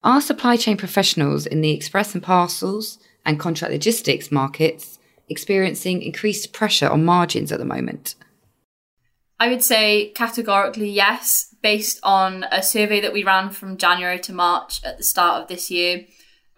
Are 0.03 0.19
supply 0.19 0.57
chain 0.57 0.75
professionals 0.75 1.45
in 1.45 1.61
the 1.61 1.71
express 1.71 2.13
and 2.13 2.21
parcels 2.21 2.99
and 3.25 3.39
contract 3.39 3.71
logistics 3.71 4.29
markets 4.29 4.99
experiencing 5.29 6.01
increased 6.01 6.51
pressure 6.51 6.89
on 6.89 7.05
margins 7.05 7.53
at 7.53 7.59
the 7.59 7.65
moment? 7.65 8.15
I 9.41 9.49
would 9.49 9.63
say 9.63 10.09
categorically 10.09 10.91
yes, 10.91 11.55
based 11.63 11.99
on 12.03 12.45
a 12.51 12.61
survey 12.61 13.01
that 13.01 13.11
we 13.11 13.23
ran 13.23 13.49
from 13.49 13.75
January 13.75 14.19
to 14.19 14.33
March 14.33 14.83
at 14.83 14.99
the 14.99 15.03
start 15.03 15.41
of 15.41 15.47
this 15.47 15.71
year. 15.71 16.05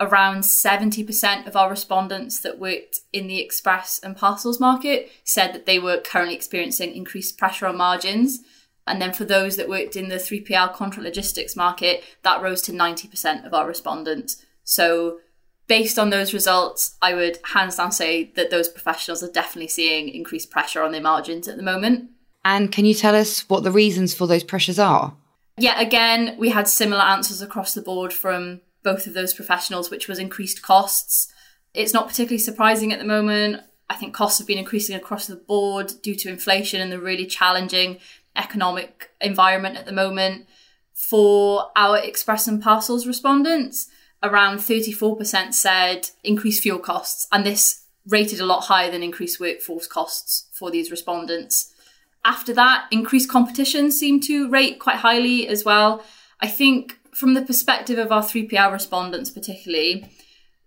Around 0.02 0.42
70% 0.42 1.48
of 1.48 1.56
our 1.56 1.70
respondents 1.70 2.42
that 2.42 2.60
worked 2.60 3.00
in 3.14 3.28
the 3.28 3.40
express 3.40 4.02
and 4.04 4.18
parcels 4.18 4.60
market 4.60 5.10
said 5.24 5.54
that 5.54 5.66
they 5.66 5.80
were 5.80 6.02
currently 6.02 6.36
experiencing 6.36 6.94
increased 6.94 7.38
pressure 7.38 7.68
on 7.68 7.78
margins. 7.78 8.42
And 8.86 9.02
then 9.02 9.14
for 9.14 9.24
those 9.24 9.56
that 9.56 9.70
worked 9.70 9.96
in 9.96 10.10
the 10.10 10.16
3PL 10.16 10.74
contract 10.74 11.06
logistics 11.06 11.56
market, 11.56 12.04
that 12.24 12.42
rose 12.42 12.62
to 12.64 12.74
90% 12.74 13.48
of 13.48 13.54
our 13.54 13.66
respondents. 13.66 14.46
So, 14.66 15.20
based 15.68 15.98
on 15.98 16.10
those 16.10 16.34
results, 16.34 16.98
I 17.02 17.14
would 17.14 17.40
hands 17.54 17.78
down 17.78 17.94
say 17.94 18.34
that 18.36 18.52
those 18.52 18.68
professionals 18.68 19.24
are 19.24 19.32
definitely 19.32 19.70
seeing 19.70 20.10
increased 20.10 20.52
pressure 20.52 20.84
on 20.84 20.92
their 20.92 21.00
margins 21.00 21.48
at 21.48 21.56
the 21.56 21.64
moment. 21.64 22.10
And 22.46 22.72
can 22.72 22.86
you 22.86 22.94
tell 22.94 23.16
us 23.16 23.48
what 23.50 23.64
the 23.64 23.72
reasons 23.72 24.14
for 24.14 24.28
those 24.28 24.44
pressures 24.44 24.80
are? 24.80 25.16
Yeah, 25.58 25.80
again, 25.80 26.36
we 26.38 26.50
had 26.50 26.68
similar 26.68 27.02
answers 27.02 27.42
across 27.42 27.74
the 27.74 27.82
board 27.82 28.12
from 28.12 28.62
both 28.84 29.08
of 29.08 29.14
those 29.14 29.34
professionals, 29.34 29.90
which 29.90 30.08
was 30.08 30.20
increased 30.20 30.62
costs. 30.62 31.32
It's 31.74 31.94
not 31.94 32.08
particularly 32.08 32.40
surprising 32.40 32.92
at 32.92 33.00
the 33.00 33.06
moment. 33.06 33.62
I 33.90 33.96
think 33.96 34.14
costs 34.14 34.40
have 34.40 34.48
been 34.48 34.58
increasing 34.58 34.96
across 34.96 35.28
the 35.28 35.36
board 35.36 35.94
due 36.02 36.16
to 36.16 36.30
inflation 36.30 36.82
and 36.82 36.92
the 36.92 37.00
really 37.00 37.26
challenging 37.26 38.00
economic 38.36 39.12
environment 39.22 39.78
at 39.78 39.86
the 39.86 39.92
moment. 39.92 40.48
For 40.94 41.72
our 41.76 41.98
express 41.98 42.48
and 42.48 42.62
parcels 42.62 43.06
respondents, 43.06 43.90
around 44.22 44.60
34% 44.60 45.54
said 45.54 46.10
increased 46.24 46.64
fuel 46.64 46.80
costs, 46.80 47.28
and 47.32 47.46
this 47.46 47.84
rated 48.08 48.40
a 48.40 48.46
lot 48.46 48.62
higher 48.62 48.92
than 48.92 49.04
increased 49.04 49.40
workforce 49.40 49.88
costs 49.88 50.48
for 50.54 50.72
these 50.72 50.92
respondents. 50.92 51.73
After 52.26 52.54
that, 52.54 52.88
increased 52.92 53.30
competition 53.30 53.92
seemed 53.92 54.24
to 54.24 54.50
rate 54.50 54.80
quite 54.80 54.98
highly 54.98 55.48
as 55.48 55.66
well. 55.66 56.04
I 56.40 56.48
think 56.48 57.00
from 57.14 57.34
the 57.34 57.42
perspective 57.42 57.98
of 58.00 58.12
our 58.12 58.24
3PL 58.24 58.72
respondents, 58.72 59.30
particularly, 59.30 60.10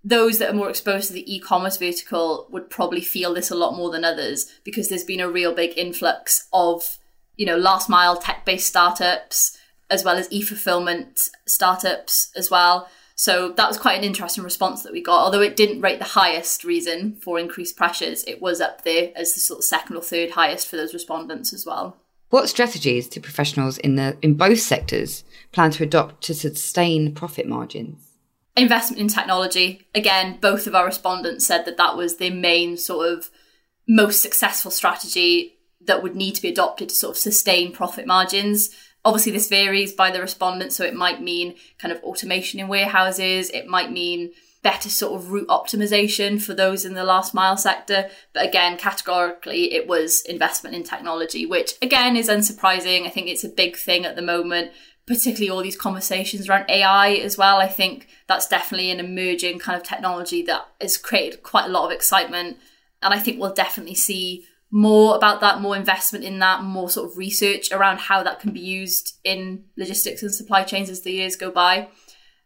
those 0.04 0.38
that 0.38 0.50
are 0.50 0.56
more 0.56 0.70
exposed 0.70 1.08
to 1.08 1.12
the 1.12 1.34
e-commerce 1.34 1.78
vertical 1.78 2.46
would 2.50 2.70
probably 2.70 3.00
feel 3.00 3.34
this 3.34 3.50
a 3.50 3.56
lot 3.56 3.76
more 3.76 3.90
than 3.90 4.04
others 4.04 4.52
because 4.62 4.88
there's 4.88 5.02
been 5.02 5.20
a 5.20 5.28
real 5.28 5.52
big 5.52 5.76
influx 5.76 6.46
of, 6.52 6.98
you 7.36 7.44
know, 7.44 7.56
last 7.56 7.88
mile 7.88 8.16
tech-based 8.16 8.66
startups 8.66 9.58
as 9.90 10.04
well 10.04 10.16
as 10.16 10.28
e-fulfillment 10.30 11.30
startups 11.46 12.30
as 12.36 12.50
well. 12.50 12.88
So 13.18 13.50
that 13.52 13.66
was 13.66 13.78
quite 13.78 13.98
an 13.98 14.04
interesting 14.04 14.44
response 14.44 14.82
that 14.82 14.92
we 14.92 15.02
got. 15.02 15.24
Although 15.24 15.40
it 15.40 15.56
didn't 15.56 15.80
rate 15.80 15.98
the 15.98 16.04
highest 16.04 16.64
reason 16.64 17.16
for 17.16 17.38
increased 17.38 17.76
pressures, 17.76 18.22
it 18.24 18.42
was 18.42 18.60
up 18.60 18.84
there 18.84 19.10
as 19.16 19.32
the 19.32 19.40
sort 19.40 19.58
of 19.58 19.64
second 19.64 19.96
or 19.96 20.02
third 20.02 20.32
highest 20.32 20.68
for 20.68 20.76
those 20.76 20.92
respondents 20.92 21.54
as 21.54 21.64
well. 21.64 21.96
What 22.28 22.48
strategies 22.48 23.08
do 23.08 23.20
professionals 23.20 23.78
in 23.78 23.96
the 23.96 24.18
in 24.20 24.34
both 24.34 24.60
sectors 24.60 25.24
plan 25.52 25.70
to 25.72 25.84
adopt 25.84 26.22
to 26.24 26.34
sustain 26.34 27.14
profit 27.14 27.48
margins? 27.48 28.12
Investment 28.54 29.00
in 29.00 29.08
technology. 29.08 29.86
Again, 29.94 30.38
both 30.40 30.66
of 30.66 30.74
our 30.74 30.84
respondents 30.84 31.46
said 31.46 31.64
that 31.64 31.78
that 31.78 31.96
was 31.96 32.16
their 32.16 32.30
main 32.30 32.76
sort 32.76 33.08
of 33.10 33.30
most 33.88 34.20
successful 34.20 34.70
strategy 34.70 35.56
that 35.86 36.02
would 36.02 36.16
need 36.16 36.34
to 36.34 36.42
be 36.42 36.48
adopted 36.48 36.90
to 36.90 36.94
sort 36.94 37.16
of 37.16 37.18
sustain 37.18 37.72
profit 37.72 38.06
margins. 38.06 38.70
Obviously, 39.06 39.30
this 39.30 39.48
varies 39.48 39.92
by 39.92 40.10
the 40.10 40.20
respondent, 40.20 40.72
so 40.72 40.84
it 40.84 40.92
might 40.92 41.22
mean 41.22 41.54
kind 41.78 41.92
of 41.92 42.02
automation 42.02 42.58
in 42.58 42.66
warehouses, 42.66 43.50
it 43.50 43.68
might 43.68 43.92
mean 43.92 44.32
better 44.64 44.88
sort 44.88 45.14
of 45.14 45.30
route 45.30 45.46
optimization 45.46 46.42
for 46.42 46.52
those 46.52 46.84
in 46.84 46.94
the 46.94 47.04
last 47.04 47.32
mile 47.32 47.56
sector. 47.56 48.10
But 48.32 48.48
again, 48.48 48.76
categorically, 48.76 49.72
it 49.72 49.86
was 49.86 50.22
investment 50.22 50.74
in 50.74 50.82
technology, 50.82 51.46
which 51.46 51.74
again 51.80 52.16
is 52.16 52.28
unsurprising. 52.28 53.06
I 53.06 53.10
think 53.10 53.28
it's 53.28 53.44
a 53.44 53.48
big 53.48 53.76
thing 53.76 54.04
at 54.04 54.16
the 54.16 54.22
moment, 54.22 54.72
particularly 55.06 55.50
all 55.50 55.62
these 55.62 55.76
conversations 55.76 56.48
around 56.48 56.68
AI 56.68 57.10
as 57.10 57.38
well. 57.38 57.58
I 57.58 57.68
think 57.68 58.08
that's 58.26 58.48
definitely 58.48 58.90
an 58.90 58.98
emerging 58.98 59.60
kind 59.60 59.80
of 59.80 59.86
technology 59.86 60.42
that 60.42 60.66
has 60.80 60.96
created 60.96 61.44
quite 61.44 61.66
a 61.66 61.72
lot 61.72 61.86
of 61.86 61.92
excitement. 61.92 62.56
And 63.02 63.14
I 63.14 63.20
think 63.20 63.38
we'll 63.38 63.54
definitely 63.54 63.94
see 63.94 64.46
more 64.70 65.16
about 65.16 65.40
that, 65.40 65.60
more 65.60 65.76
investment 65.76 66.24
in 66.24 66.38
that, 66.40 66.62
more 66.62 66.90
sort 66.90 67.10
of 67.10 67.16
research 67.16 67.70
around 67.70 67.98
how 67.98 68.22
that 68.22 68.40
can 68.40 68.52
be 68.52 68.60
used 68.60 69.18
in 69.24 69.64
logistics 69.76 70.22
and 70.22 70.34
supply 70.34 70.62
chains 70.64 70.90
as 70.90 71.02
the 71.02 71.12
years 71.12 71.36
go 71.36 71.50
by. 71.50 71.88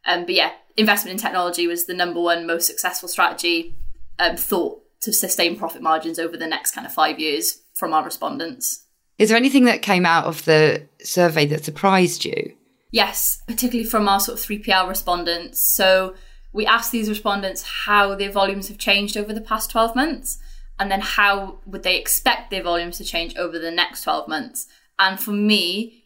Um, 0.04 0.26
but 0.26 0.34
yeah, 0.34 0.52
investment 0.76 1.14
in 1.14 1.20
technology 1.20 1.66
was 1.66 1.86
the 1.86 1.94
number 1.94 2.20
one 2.20 2.46
most 2.46 2.66
successful 2.66 3.08
strategy 3.08 3.76
um, 4.18 4.36
thought 4.36 4.82
to 5.00 5.12
sustain 5.12 5.58
profit 5.58 5.82
margins 5.82 6.18
over 6.18 6.36
the 6.36 6.46
next 6.46 6.72
kind 6.72 6.86
of 6.86 6.92
five 6.92 7.18
years 7.18 7.62
from 7.74 7.92
our 7.92 8.04
respondents. 8.04 8.86
Is 9.18 9.28
there 9.28 9.38
anything 9.38 9.64
that 9.64 9.82
came 9.82 10.06
out 10.06 10.24
of 10.24 10.44
the 10.44 10.86
survey 11.02 11.46
that 11.46 11.64
surprised 11.64 12.24
you? 12.24 12.54
Yes, 12.90 13.42
particularly 13.46 13.88
from 13.88 14.08
our 14.08 14.20
sort 14.20 14.38
of 14.38 14.44
3PL 14.44 14.88
respondents. 14.88 15.60
So 15.60 16.14
we 16.52 16.66
asked 16.66 16.92
these 16.92 17.08
respondents 17.08 17.62
how 17.62 18.14
their 18.14 18.30
volumes 18.30 18.68
have 18.68 18.78
changed 18.78 19.16
over 19.16 19.32
the 19.32 19.40
past 19.40 19.70
12 19.70 19.94
months 19.94 20.38
and 20.80 20.90
then 20.90 21.02
how 21.02 21.58
would 21.66 21.82
they 21.82 21.96
expect 21.96 22.50
their 22.50 22.62
volumes 22.62 22.96
to 22.96 23.04
change 23.04 23.36
over 23.36 23.58
the 23.58 23.70
next 23.70 24.02
12 24.02 24.26
months. 24.26 24.66
And 24.98 25.20
for 25.20 25.32
me, 25.32 26.04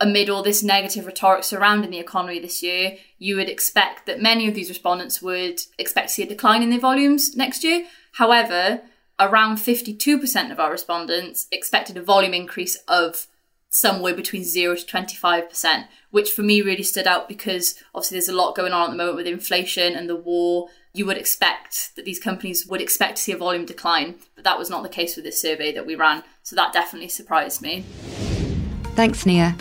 amid 0.00 0.30
all 0.30 0.42
this 0.42 0.62
negative 0.62 1.04
rhetoric 1.04 1.44
surrounding 1.44 1.90
the 1.90 1.98
economy 1.98 2.40
this 2.40 2.62
year, 2.62 2.96
you 3.18 3.36
would 3.36 3.50
expect 3.50 4.06
that 4.06 4.22
many 4.22 4.48
of 4.48 4.54
these 4.54 4.70
respondents 4.70 5.20
would 5.20 5.60
expect 5.78 6.08
to 6.08 6.14
see 6.14 6.22
a 6.22 6.26
decline 6.26 6.62
in 6.62 6.70
their 6.70 6.80
volumes 6.80 7.36
next 7.36 7.62
year. 7.62 7.86
However, 8.12 8.80
around 9.20 9.58
52% 9.58 10.50
of 10.50 10.58
our 10.58 10.70
respondents 10.70 11.46
expected 11.52 11.98
a 11.98 12.02
volume 12.02 12.34
increase 12.34 12.76
of 12.88 13.26
somewhere 13.68 14.14
between 14.14 14.42
0 14.44 14.76
to 14.76 14.86
25%, 14.86 15.86
which 16.10 16.30
for 16.30 16.42
me 16.42 16.62
really 16.62 16.82
stood 16.82 17.06
out 17.06 17.28
because 17.28 17.74
obviously 17.94 18.14
there's 18.14 18.28
a 18.28 18.34
lot 18.34 18.56
going 18.56 18.72
on 18.72 18.84
at 18.84 18.90
the 18.90 18.96
moment 18.96 19.16
with 19.16 19.26
inflation 19.26 19.94
and 19.94 20.08
the 20.08 20.16
war 20.16 20.68
you 20.96 21.04
would 21.04 21.18
expect 21.18 21.94
that 21.96 22.04
these 22.04 22.20
companies 22.20 22.66
would 22.68 22.80
expect 22.80 23.16
to 23.16 23.22
see 23.22 23.32
a 23.32 23.36
volume 23.36 23.66
decline, 23.66 24.14
but 24.36 24.44
that 24.44 24.56
was 24.56 24.70
not 24.70 24.84
the 24.84 24.88
case 24.88 25.16
with 25.16 25.24
this 25.24 25.40
survey 25.40 25.72
that 25.72 25.84
we 25.84 25.96
ran. 25.96 26.22
So 26.44 26.54
that 26.54 26.72
definitely 26.72 27.08
surprised 27.08 27.60
me. 27.60 27.84
Thanks, 28.94 29.26
Nia. 29.26 29.56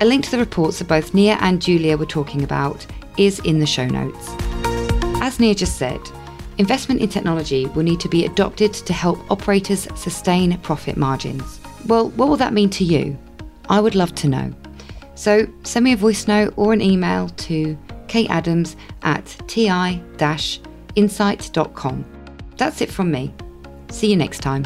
A 0.00 0.04
link 0.04 0.24
to 0.24 0.30
the 0.32 0.38
reports 0.38 0.80
that 0.80 0.88
both 0.88 1.14
Nia 1.14 1.38
and 1.40 1.62
Julia 1.62 1.96
were 1.96 2.04
talking 2.04 2.42
about 2.42 2.84
is 3.16 3.38
in 3.40 3.60
the 3.60 3.66
show 3.66 3.86
notes. 3.86 4.34
As 5.22 5.38
Nia 5.38 5.54
just 5.54 5.78
said, 5.78 6.00
investment 6.58 7.00
in 7.00 7.08
technology 7.08 7.66
will 7.66 7.84
need 7.84 8.00
to 8.00 8.08
be 8.08 8.24
adopted 8.24 8.74
to 8.74 8.92
help 8.92 9.30
operators 9.30 9.86
sustain 9.94 10.58
profit 10.58 10.96
margins. 10.96 11.60
Well, 11.86 12.08
what 12.10 12.28
will 12.28 12.36
that 12.38 12.52
mean 12.52 12.70
to 12.70 12.84
you? 12.84 13.16
I 13.68 13.78
would 13.78 13.94
love 13.94 14.12
to 14.16 14.28
know. 14.28 14.52
So 15.14 15.46
send 15.62 15.84
me 15.84 15.92
a 15.92 15.96
voice 15.96 16.26
note 16.26 16.52
or 16.56 16.72
an 16.72 16.80
email 16.80 17.28
to 17.28 17.78
adams 18.14 18.76
at 19.02 19.26
ti-insight.com. 19.46 22.04
That's 22.56 22.80
it 22.80 22.90
from 22.90 23.10
me. 23.10 23.34
See 23.90 24.10
you 24.10 24.16
next 24.16 24.40
time. 24.40 24.64